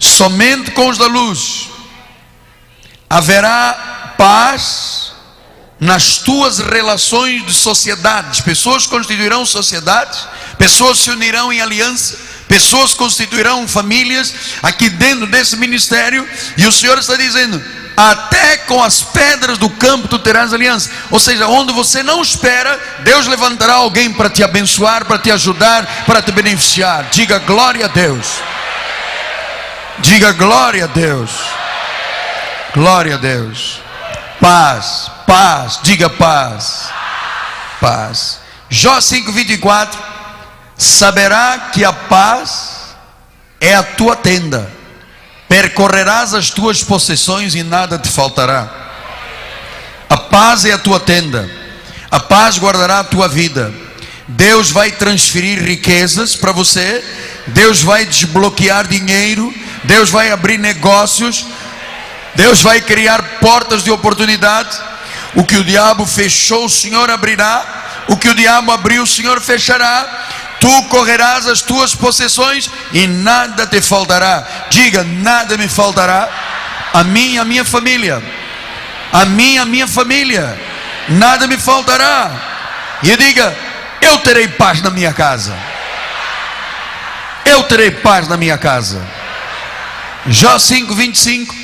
somente 0.00 0.72
com 0.72 0.88
os 0.88 0.98
da 0.98 1.06
luz, 1.06 1.68
haverá 3.08 4.14
paz 4.18 5.12
nas 5.78 6.18
tuas 6.18 6.58
relações 6.58 7.46
de 7.46 7.54
sociedade. 7.54 8.42
Pessoas 8.42 8.84
constituirão 8.84 9.46
sociedades, 9.46 10.26
pessoas 10.58 10.98
se 10.98 11.12
unirão 11.12 11.52
em 11.52 11.60
aliança, 11.60 12.18
pessoas 12.48 12.94
constituirão 12.94 13.68
famílias. 13.68 14.34
Aqui 14.60 14.90
dentro 14.90 15.28
desse 15.28 15.56
ministério, 15.56 16.28
e 16.56 16.66
o 16.66 16.72
Senhor 16.72 16.98
está 16.98 17.14
dizendo: 17.14 17.62
até 17.96 18.56
com 18.58 18.82
as 18.82 19.02
pedras 19.02 19.58
do 19.58 19.68
campo 19.70 20.08
tu 20.08 20.18
terás 20.18 20.52
aliança. 20.52 20.90
Ou 21.10 21.20
seja, 21.20 21.46
onde 21.46 21.72
você 21.72 22.02
não 22.02 22.22
espera, 22.22 22.78
Deus 23.00 23.26
levantará 23.26 23.74
alguém 23.74 24.12
para 24.12 24.30
te 24.30 24.42
abençoar, 24.42 25.04
para 25.04 25.18
te 25.18 25.30
ajudar, 25.30 26.04
para 26.06 26.22
te 26.22 26.32
beneficiar. 26.32 27.04
Diga 27.10 27.38
glória 27.40 27.86
a 27.86 27.88
Deus. 27.88 28.26
Diga 29.98 30.32
glória 30.32 30.84
a 30.84 30.88
Deus. 30.88 31.30
Glória 32.74 33.14
a 33.14 33.18
Deus. 33.18 33.80
Paz, 34.40 35.10
paz, 35.26 35.80
diga 35.82 36.08
paz. 36.08 36.88
Paz. 37.80 38.40
Jó 38.68 38.98
5:24 38.98 39.98
Saberá 40.76 41.70
que 41.72 41.84
a 41.84 41.92
paz 41.92 42.96
é 43.60 43.74
a 43.74 43.82
tua 43.82 44.16
tenda 44.16 44.81
percorrerás 45.52 46.32
as 46.32 46.48
tuas 46.48 46.82
possessões 46.82 47.54
e 47.54 47.62
nada 47.62 47.98
te 47.98 48.08
faltará. 48.08 48.70
A 50.08 50.16
paz 50.16 50.64
é 50.64 50.72
a 50.72 50.78
tua 50.78 50.98
tenda, 50.98 51.46
A 52.10 52.18
paz 52.18 52.58
guardará 52.58 53.00
a 53.00 53.04
tua 53.04 53.28
vida. 53.28 53.70
Deus 54.28 54.70
vai 54.70 54.90
transferir 54.90 55.62
riquezas 55.62 56.34
para 56.34 56.52
você. 56.52 57.04
Deus 57.48 57.82
vai 57.82 58.06
desbloquear 58.06 58.86
dinheiro. 58.86 59.52
Deus 59.84 60.08
vai 60.08 60.30
abrir 60.30 60.58
negócios. 60.58 61.44
Deus 62.34 62.62
vai 62.62 62.80
criar 62.80 63.22
portas 63.40 63.84
de 63.84 63.90
oportunidade. 63.90 64.78
O 65.34 65.44
que 65.44 65.56
o 65.56 65.64
diabo 65.64 66.06
fechou, 66.06 66.64
o 66.64 66.70
Senhor 66.70 67.10
abrirá. 67.10 68.04
O 68.08 68.16
que 68.16 68.28
o 68.28 68.34
diabo 68.34 68.72
abriu, 68.72 69.02
o 69.02 69.06
Senhor 69.06 69.38
fechará. 69.38 70.28
Tu 70.62 70.82
correrás 70.84 71.48
as 71.48 71.60
tuas 71.60 71.92
possessões 71.92 72.70
e 72.92 73.08
nada 73.08 73.66
te 73.66 73.80
faltará. 73.80 74.46
Diga: 74.70 75.02
nada 75.02 75.58
me 75.58 75.66
faltará. 75.66 76.28
A 76.94 77.02
mim 77.02 77.32
e 77.32 77.38
a 77.38 77.44
minha 77.44 77.64
família. 77.64 78.22
A 79.12 79.24
mim 79.24 79.54
e 79.54 79.58
a 79.58 79.64
minha 79.64 79.88
família. 79.88 80.56
Nada 81.08 81.48
me 81.48 81.58
faltará. 81.58 82.30
E 83.02 83.16
diga: 83.16 83.52
eu 84.00 84.18
terei 84.18 84.46
paz 84.46 84.80
na 84.80 84.90
minha 84.90 85.12
casa. 85.12 85.52
Eu 87.44 87.64
terei 87.64 87.90
paz 87.90 88.28
na 88.28 88.36
minha 88.36 88.56
casa. 88.56 89.02
Jó 90.28 90.60
5, 90.60 90.94
25. 90.94 91.56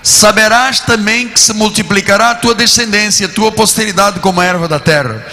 Saberás 0.00 0.78
também 0.78 1.28
que 1.28 1.40
se 1.40 1.52
multiplicará 1.52 2.30
a 2.30 2.34
tua 2.36 2.54
descendência, 2.54 3.26
a 3.26 3.30
tua 3.30 3.50
posteridade 3.50 4.20
como 4.20 4.40
a 4.40 4.44
erva 4.44 4.68
da 4.68 4.78
terra. 4.78 5.26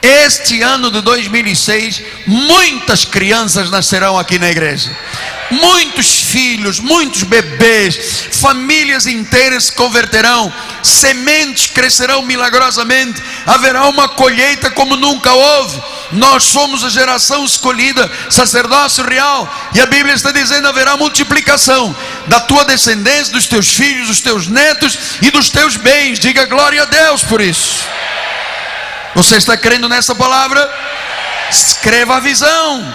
Este 0.00 0.62
ano 0.62 0.92
de 0.92 1.00
2006, 1.00 2.02
muitas 2.24 3.04
crianças 3.04 3.68
nascerão 3.68 4.16
aqui 4.16 4.38
na 4.38 4.48
igreja. 4.48 4.96
Muitos 5.50 6.20
filhos, 6.20 6.78
muitos 6.78 7.24
bebês, 7.24 8.28
famílias 8.32 9.06
inteiras 9.06 9.64
se 9.64 9.72
converterão, 9.72 10.52
sementes 10.82 11.68
crescerão 11.68 12.22
milagrosamente, 12.22 13.20
haverá 13.46 13.86
uma 13.86 14.08
colheita 14.08 14.70
como 14.70 14.94
nunca 14.94 15.32
houve. 15.32 15.82
Nós 16.12 16.44
somos 16.44 16.84
a 16.84 16.90
geração 16.90 17.44
escolhida, 17.44 18.10
sacerdócio 18.30 19.04
real, 19.04 19.70
e 19.74 19.80
a 19.80 19.86
Bíblia 19.86 20.14
está 20.14 20.30
dizendo: 20.30 20.68
haverá 20.68 20.96
multiplicação 20.96 21.96
da 22.26 22.40
tua 22.40 22.64
descendência, 22.64 23.32
dos 23.32 23.46
teus 23.46 23.68
filhos, 23.68 24.08
dos 24.08 24.20
teus 24.20 24.46
netos 24.46 24.98
e 25.22 25.30
dos 25.30 25.48
teus 25.50 25.76
bens. 25.76 26.20
Diga 26.20 26.44
glória 26.44 26.82
a 26.82 26.86
Deus 26.86 27.24
por 27.24 27.40
isso. 27.40 27.86
Você 29.18 29.34
está 29.34 29.56
crendo 29.56 29.88
nessa 29.88 30.14
palavra? 30.14 30.72
Escreva 31.50 32.18
a 32.18 32.20
visão. 32.20 32.94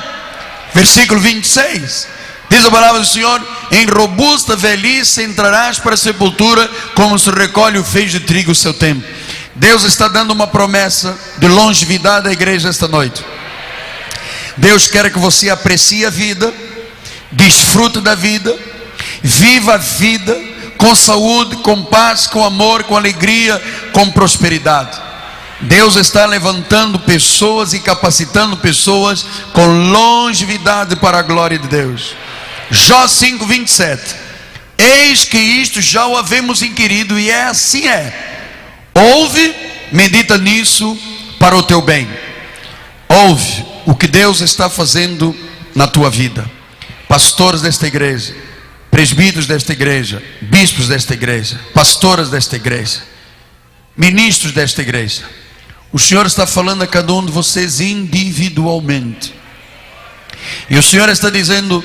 Versículo 0.74 1.20
26. 1.20 2.08
Diz 2.50 2.66
a 2.66 2.72
palavra 2.72 3.02
do 3.02 3.06
Senhor: 3.06 3.46
Em 3.70 3.86
robusta 3.86 4.56
velhice 4.56 5.22
entrarás 5.22 5.80
para 5.80 5.96
a 5.96 5.98
sepultura, 5.98 6.66
como 6.96 7.20
se 7.20 7.30
recolhe 7.30 7.78
o 7.78 7.84
feijo 7.84 8.20
de 8.20 8.26
trigo 8.26 8.54
o 8.54 8.56
seu 8.56 8.74
tempo. 8.74 9.06
Deus 9.54 9.84
está 9.84 10.08
dando 10.08 10.32
uma 10.32 10.48
promessa 10.48 11.14
de 11.40 11.48
longevidade 11.50 12.30
à 12.30 12.32
igreja 12.32 12.70
esta 12.70 12.88
noite. 12.88 13.22
Deus 14.56 14.88
quer 14.88 15.12
que 15.12 15.20
você 15.20 15.50
aprecie 15.50 16.06
a 16.06 16.10
vida, 16.10 16.54
desfrute 17.34 18.00
da 18.00 18.16
vida, 18.16 18.58
viva 19.22 19.74
a 19.74 19.78
vida 19.78 20.40
com 20.78 20.96
saúde, 20.96 21.58
com 21.58 21.84
paz, 21.84 22.28
com 22.28 22.46
amor, 22.46 22.86
com 22.86 22.96
alegria, 22.96 23.62
com 23.92 24.10
prosperidade. 24.10 25.13
Deus 25.62 25.96
está 25.96 26.26
levantando 26.26 27.00
pessoas 27.00 27.74
e 27.74 27.80
capacitando 27.80 28.58
pessoas 28.58 29.26
com 29.54 29.66
longevidade 29.92 30.96
para 30.96 31.20
a 31.20 31.22
glória 31.22 31.58
de 31.58 31.68
Deus. 31.68 32.16
Jó 32.70 33.08
5, 33.08 33.46
27. 33.46 34.16
Eis 34.78 35.24
que 35.24 35.38
isto 35.38 35.82
já 35.82 36.08
o 36.08 36.18
havemos 36.18 36.62
inquirido, 36.62 37.18
e 37.18 37.30
é 37.30 37.44
assim 37.44 37.88
é. 37.88 38.42
Ouve, 38.94 39.56
medita 39.92 40.38
nisso 40.38 40.98
para 41.40 41.56
o 41.56 41.64
teu 41.64 41.82
bem. 41.82 42.10
Ouve 43.08 43.66
o 43.86 43.96
que 43.96 44.08
Deus 44.08 44.42
está 44.42 44.70
fazendo 44.70 45.36
na 45.76 45.88
tua 45.88 46.10
vida. 46.10 46.50
Pastores 47.08 47.62
desta 47.62 47.88
igreja, 47.88 48.36
presbíteros 48.90 49.46
desta 49.46 49.72
igreja, 49.72 50.22
bispos 50.42 50.88
desta 50.88 51.14
igreja, 51.14 51.60
pastoras 51.74 52.30
desta 52.30 52.56
igreja, 52.56 53.04
ministros 53.96 54.52
desta 54.52 54.82
igreja 54.82 55.24
o 55.94 56.00
Senhor 56.00 56.26
está 56.26 56.48
falando 56.48 56.82
a 56.82 56.88
cada 56.88 57.14
um 57.14 57.24
de 57.24 57.32
vocês 57.32 57.80
individualmente. 57.80 59.32
E 60.68 60.76
o 60.76 60.82
Senhor 60.82 61.08
está 61.08 61.30
dizendo: 61.30 61.84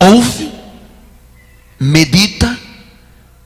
ouve, 0.00 0.52
medita, 1.78 2.58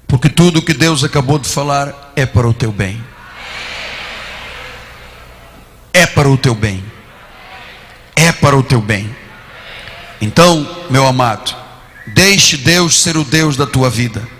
porque 0.08 0.30
tudo 0.30 0.60
o 0.60 0.62
que 0.62 0.72
Deus 0.72 1.04
acabou 1.04 1.38
de 1.38 1.46
falar 1.46 2.14
é 2.16 2.24
para 2.24 2.48
o 2.48 2.54
teu 2.54 2.72
bem. 2.72 3.04
É 5.92 6.06
para 6.06 6.30
o 6.30 6.38
teu 6.38 6.54
bem. 6.54 6.82
É 8.16 8.32
para 8.32 8.56
o 8.56 8.62
teu 8.62 8.80
bem. 8.80 9.14
Então, 10.18 10.86
meu 10.88 11.06
amado, 11.06 11.54
deixe 12.06 12.56
Deus 12.56 13.02
ser 13.02 13.18
o 13.18 13.24
Deus 13.24 13.54
da 13.54 13.66
tua 13.66 13.90
vida. 13.90 14.39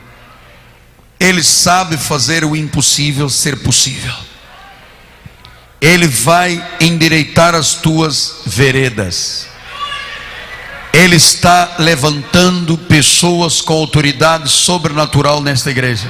Ele 1.21 1.43
sabe 1.43 1.99
fazer 1.99 2.45
o 2.45 2.57
impossível 2.57 3.29
ser 3.29 3.59
possível. 3.59 4.15
Ele 5.79 6.09
vai 6.09 6.67
endireitar 6.81 7.55
as 7.55 7.75
tuas 7.75 8.41
veredas. 8.47 9.47
Ele 10.93 11.17
está 11.17 11.77
levantando 11.79 12.77
pessoas 12.77 13.61
com 13.61 13.75
autoridade 13.75 14.49
sobrenatural 14.49 15.43
nesta 15.43 15.71
igreja. 15.71 16.09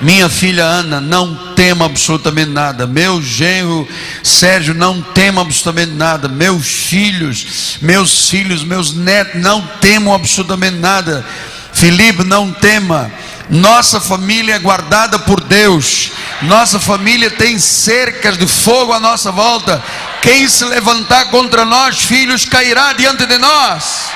Minha 0.00 0.28
filha 0.28 0.64
Ana, 0.64 1.00
não 1.00 1.54
tema 1.54 1.84
absolutamente 1.84 2.50
nada. 2.50 2.86
Meu 2.86 3.20
genro 3.20 3.86
Sérgio, 4.22 4.72
não 4.72 5.02
tema 5.02 5.42
absolutamente 5.42 5.92
nada. 5.92 6.28
Meus 6.28 6.66
filhos, 6.66 7.78
meus 7.82 8.30
filhos, 8.30 8.62
meus 8.62 8.94
netos, 8.94 9.40
não 9.40 9.60
temam 9.80 10.14
absolutamente 10.14 10.76
nada. 10.76 11.24
Felipe, 11.72 12.24
não 12.24 12.52
tema. 12.52 13.10
Nossa 13.50 13.98
família 13.98 14.56
é 14.56 14.58
guardada 14.58 15.18
por 15.18 15.40
Deus. 15.40 16.10
Nossa 16.42 16.78
família 16.78 17.30
tem 17.30 17.58
cercas 17.58 18.36
de 18.36 18.46
fogo 18.46 18.92
à 18.92 19.00
nossa 19.00 19.32
volta. 19.32 19.82
Quem 20.20 20.46
se 20.48 20.64
levantar 20.64 21.30
contra 21.30 21.64
nós, 21.64 22.04
filhos, 22.04 22.44
cairá 22.44 22.92
diante 22.92 23.24
de 23.24 23.38
nós. 23.38 24.10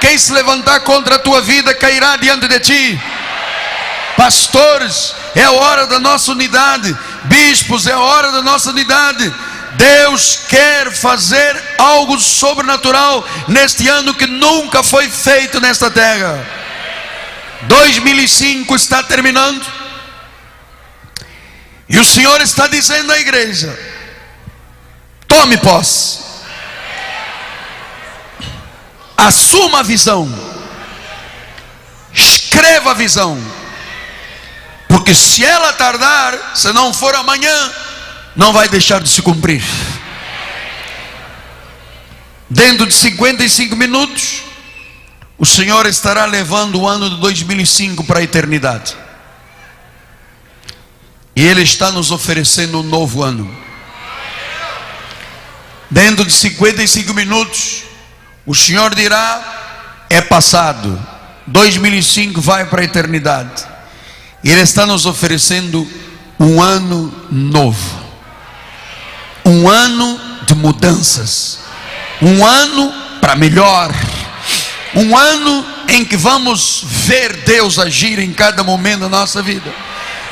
Quem 0.00 0.18
se 0.18 0.32
levantar 0.32 0.80
contra 0.80 1.14
a 1.14 1.18
tua 1.18 1.40
vida, 1.40 1.72
cairá 1.74 2.16
diante 2.16 2.48
de 2.48 2.58
ti. 2.58 3.00
Pastores, 4.16 5.14
é 5.34 5.42
a 5.42 5.52
hora 5.52 5.86
da 5.86 6.00
nossa 6.00 6.32
unidade. 6.32 6.96
Bispos, 7.24 7.86
é 7.86 7.92
a 7.92 8.00
hora 8.00 8.32
da 8.32 8.42
nossa 8.42 8.70
unidade. 8.70 9.32
Deus 9.76 10.40
quer 10.48 10.92
fazer 10.92 11.62
algo 11.78 12.18
sobrenatural 12.20 13.26
neste 13.48 13.88
ano 13.88 14.14
que 14.14 14.26
nunca 14.26 14.82
foi 14.82 15.08
feito 15.08 15.60
nesta 15.60 15.90
terra. 15.90 16.63
2005 17.68 18.74
está 18.74 19.02
terminando. 19.02 19.64
E 21.88 21.98
o 21.98 22.04
Senhor 22.04 22.40
está 22.40 22.66
dizendo 22.66 23.12
à 23.12 23.18
igreja: 23.18 23.78
tome 25.26 25.56
posse, 25.58 26.18
assuma 29.16 29.80
a 29.80 29.82
visão, 29.82 30.28
escreva 32.12 32.92
a 32.92 32.94
visão, 32.94 33.38
porque 34.88 35.14
se 35.14 35.44
ela 35.44 35.72
tardar, 35.72 36.52
se 36.54 36.72
não 36.72 36.92
for 36.94 37.14
amanhã, 37.14 37.72
não 38.34 38.52
vai 38.52 38.68
deixar 38.68 39.00
de 39.00 39.08
se 39.08 39.22
cumprir. 39.22 39.62
Dentro 42.48 42.86
de 42.86 42.94
55 42.94 43.74
minutos, 43.74 44.43
o 45.36 45.44
Senhor 45.44 45.86
estará 45.86 46.24
levando 46.26 46.80
o 46.80 46.88
ano 46.88 47.10
de 47.10 47.16
2005 47.16 48.04
para 48.04 48.20
a 48.20 48.22
eternidade. 48.22 48.96
E 51.34 51.44
Ele 51.44 51.62
está 51.62 51.90
nos 51.90 52.12
oferecendo 52.12 52.78
um 52.78 52.82
novo 52.84 53.22
ano. 53.22 53.52
Dentro 55.90 56.24
de 56.24 56.32
55 56.32 57.12
minutos, 57.12 57.82
o 58.46 58.54
Senhor 58.54 58.94
dirá: 58.94 60.04
é 60.08 60.20
passado. 60.20 61.00
2005 61.46 62.40
vai 62.40 62.64
para 62.66 62.82
a 62.82 62.84
eternidade. 62.84 63.64
E 64.42 64.50
Ele 64.50 64.62
está 64.62 64.86
nos 64.86 65.04
oferecendo 65.04 65.86
um 66.38 66.62
ano 66.62 67.12
novo. 67.30 68.04
Um 69.44 69.68
ano 69.68 70.20
de 70.46 70.54
mudanças. 70.54 71.58
Um 72.22 72.46
ano 72.46 72.92
para 73.20 73.34
melhor 73.34 73.92
um 74.94 75.16
ano 75.16 75.66
em 75.88 76.04
que 76.04 76.16
vamos 76.16 76.82
ver 76.84 77.44
Deus 77.44 77.78
agir 77.78 78.18
em 78.18 78.32
cada 78.32 78.62
momento 78.62 79.00
da 79.00 79.08
nossa 79.08 79.42
vida. 79.42 79.72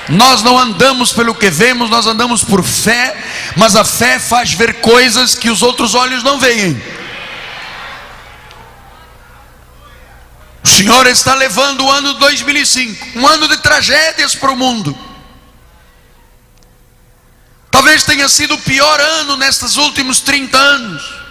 Nós 0.09 0.43
não 0.43 0.59
andamos 0.59 1.13
pelo 1.13 1.35
que 1.35 1.51
vemos, 1.51 1.89
nós 1.89 2.07
andamos 2.07 2.43
por 2.43 2.63
fé, 2.63 3.17
mas 3.57 3.77
a 3.77 3.85
fé 3.85 4.19
faz 4.19 4.53
ver 4.53 4.81
coisas 4.81 5.35
que 5.35 5.51
os 5.51 5.63
outros 5.63 5.95
olhos 5.95 6.23
não 6.23 6.39
veem. 6.39 6.81
O 10.65 10.69
Senhor 10.69 11.07
está 11.07 11.35
levando 11.35 11.85
o 11.85 11.91
ano 11.91 12.15
2005, 12.15 13.19
um 13.19 13.27
ano 13.27 13.49
de 13.49 13.57
tragédias 13.59 14.35
para 14.35 14.53
o 14.53 14.57
mundo. 14.57 14.97
Talvez 17.71 18.05
tenha 18.05 18.29
sido 18.29 18.55
o 18.55 18.59
pior 18.59 19.01
ano 19.01 19.37
nestes 19.37 19.77
últimos 19.77 20.21
30 20.21 20.57
anos. 20.57 21.22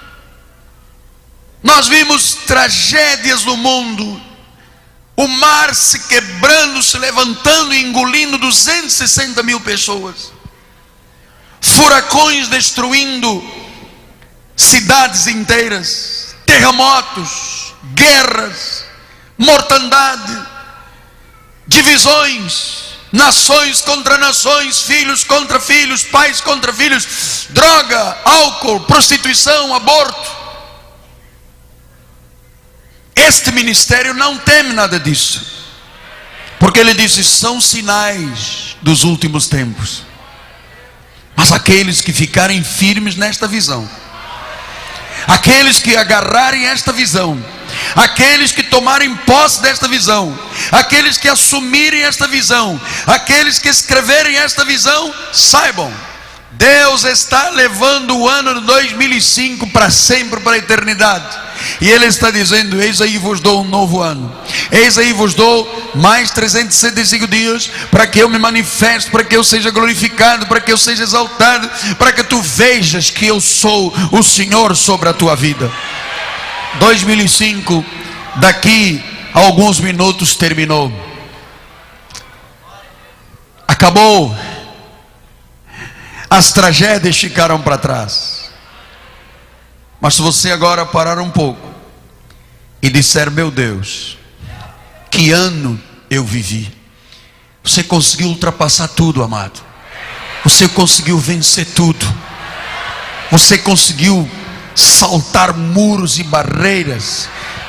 Nós 1.64 1.88
vimos 1.88 2.34
tragédias 2.48 3.44
no 3.44 3.56
mundo, 3.56 4.22
o 5.16 5.28
mar 5.28 5.76
se 5.76 6.00
quebrando, 6.08 6.82
se 6.82 6.98
levantando 6.98 7.74
e 7.74 7.84
engolindo 7.84 8.38
260 8.40 9.44
mil 9.44 9.60
pessoas, 9.62 10.32
furacões 11.62 12.48
destruindo 12.48 13.44
cidades 14.56 15.28
inteiras, 15.28 16.36
terremotos, 16.46 17.74
guerras, 17.94 18.86
mortandade, 19.38 20.48
divisões, 21.68 22.96
nações 23.12 23.82
contra 23.82 24.18
nações, 24.18 24.82
filhos 24.82 25.24
contra 25.24 25.60
filhos, 25.60 26.04
pais 26.04 26.42
contra 26.42 26.74
filhos, 26.74 27.48
droga, 27.50 28.18
álcool, 28.26 28.80
prostituição, 28.82 29.76
aborto. 29.76 30.41
Este 33.28 33.52
ministério 33.52 34.14
não 34.14 34.38
teme 34.38 34.74
nada 34.74 35.00
disso, 35.00 35.42
porque 36.60 36.80
ele 36.80 36.94
disse: 36.94 37.24
são 37.24 37.62
sinais 37.62 38.76
dos 38.82 39.04
últimos 39.04 39.48
tempos. 39.48 40.04
Mas 41.36 41.52
aqueles 41.52 42.02
que 42.02 42.12
ficarem 42.12 42.64
firmes 42.64 43.16
nesta 43.16 43.48
visão, 43.48 43.90
aqueles 45.28 45.80
que 45.80 45.96
agarrarem 45.96 46.66
esta 46.66 46.92
visão, 46.92 47.44
aqueles 47.96 48.52
que 48.52 48.64
tomarem 48.64 49.16
posse 49.18 49.62
desta 49.62 49.88
visão, 49.88 50.38
aqueles 50.72 51.18
que 51.18 51.30
assumirem 51.30 52.04
esta 52.04 52.28
visão, 52.28 52.80
aqueles 53.06 53.60
que 53.60 53.70
escreverem 53.70 54.38
esta 54.38 54.66
visão, 54.66 55.14
saibam, 55.32 55.94
Deus 56.52 57.06
está 57.06 57.50
levando 57.50 58.18
o 58.18 58.28
ano 58.28 58.60
de 58.60 58.66
2005 58.66 59.68
para 59.68 59.90
sempre, 59.90 60.40
para 60.42 60.54
a 60.54 60.58
eternidade. 60.58 61.40
E 61.80 61.90
Ele 61.90 62.06
está 62.06 62.30
dizendo: 62.30 62.82
Eis 62.82 63.02
aí 63.02 63.18
vos 63.18 63.40
dou 63.40 63.62
um 63.62 63.68
novo 63.68 64.02
ano, 64.02 64.36
eis 64.72 64.98
aí 64.98 65.14
vos 65.14 65.34
dou 65.34 65.92
mais 65.96 66.32
365 66.32 67.28
dias 67.28 67.72
para 67.90 68.08
que 68.08 68.20
eu 68.20 68.30
me 68.30 68.38
manifeste, 68.38 69.10
para 69.10 69.24
que 69.24 69.36
eu 69.36 69.44
seja 69.44 69.72
glorificado, 69.72 70.48
para 70.48 70.60
que 70.60 70.72
eu 70.72 70.78
seja 70.78 71.04
exaltado, 71.04 71.70
para 71.98 72.12
que 72.12 72.24
tu 72.24 72.42
vejas 72.42 73.10
que 73.10 73.28
eu 73.28 73.40
sou 73.40 73.94
o 74.12 74.22
Senhor 74.24 74.76
sobre 74.76 75.10
a 75.10 75.14
tua 75.14 75.36
vida. 75.36 75.72
2005, 76.80 77.86
daqui 78.38 79.04
a 79.34 79.40
alguns 79.40 79.80
minutos 79.80 80.36
terminou. 80.36 80.92
Acabou. 83.68 84.36
As 86.32 86.54
tragédias 86.54 87.20
ficaram 87.20 87.62
para 87.62 87.78
trás. 87.78 88.50
Mas 90.00 90.16
se 90.16 90.22
você 90.22 90.50
agora 90.50 90.86
parar 90.86 91.20
um 91.20 91.30
pouco 91.30 91.70
e 92.82 92.90
disser: 92.90 93.30
Meu 93.30 93.52
Deus, 93.52 94.18
que 95.10 95.30
ano 95.32 95.78
eu 96.10 96.24
vivi. 96.24 96.74
Você 97.62 97.84
conseguiu 97.84 98.30
ultrapassar 98.30 98.88
tudo, 98.88 99.22
amado. 99.22 99.60
Você 100.46 100.70
conseguiu 100.70 101.20
vencer 101.20 101.66
tudo. 101.66 102.06
Você 103.30 103.58
conseguiu 103.58 104.26
saltar 104.74 105.54
muros 105.54 106.18
e 106.18 106.24
barreiras. 106.24 107.28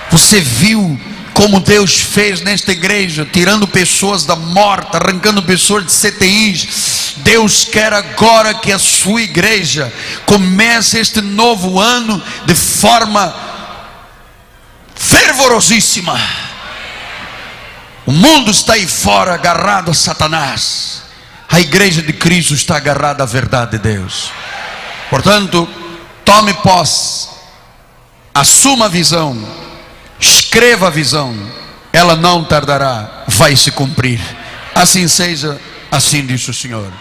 Você 0.09 0.41
viu 0.41 1.01
como 1.43 1.59
Deus 1.59 1.99
fez 1.99 2.41
nesta 2.41 2.71
igreja, 2.71 3.27
tirando 3.27 3.67
pessoas 3.67 4.25
da 4.25 4.37
morte, 4.37 4.97
arrancando 4.97 5.43
pessoas 5.43 5.85
de 5.85 5.91
CTIs. 5.91 7.15
Deus 7.17 7.65
quer 7.65 7.93
agora 7.93 8.55
que 8.55 8.71
a 8.71 8.79
sua 8.79 9.23
igreja 9.23 9.93
comece 10.25 11.01
este 11.01 11.21
novo 11.21 11.81
ano 11.81 12.23
de 12.47 12.55
forma 12.55 13.35
fervorosíssima. 14.95 16.17
O 18.07 18.13
mundo 18.13 18.53
está 18.53 18.75
aí 18.75 18.87
fora 18.87 19.35
agarrado 19.35 19.91
a 19.91 19.95
Satanás. 19.95 21.03
A 21.49 21.59
igreja 21.59 22.03
de 22.03 22.13
Cristo 22.13 22.55
está 22.55 22.77
agarrada 22.77 23.25
à 23.25 23.27
verdade 23.27 23.73
de 23.73 23.79
Deus. 23.79 24.31
Portanto, 25.11 25.69
tome 26.25 26.55
posse, 26.55 27.27
assuma 28.33 28.85
a 28.85 28.89
visão 28.89 29.62
escreva 30.53 30.89
a 30.89 30.91
visão, 30.91 31.35
ela 31.91 32.15
não 32.15 32.45
tardará, 32.45 33.25
vai 33.27 33.57
se 33.57 33.71
cumprir. 33.71 34.21
Assim 34.75 35.09
seja, 35.09 35.59
assim 35.91 36.27
diz 36.27 36.47
o 36.47 36.53
Senhor. 36.53 36.93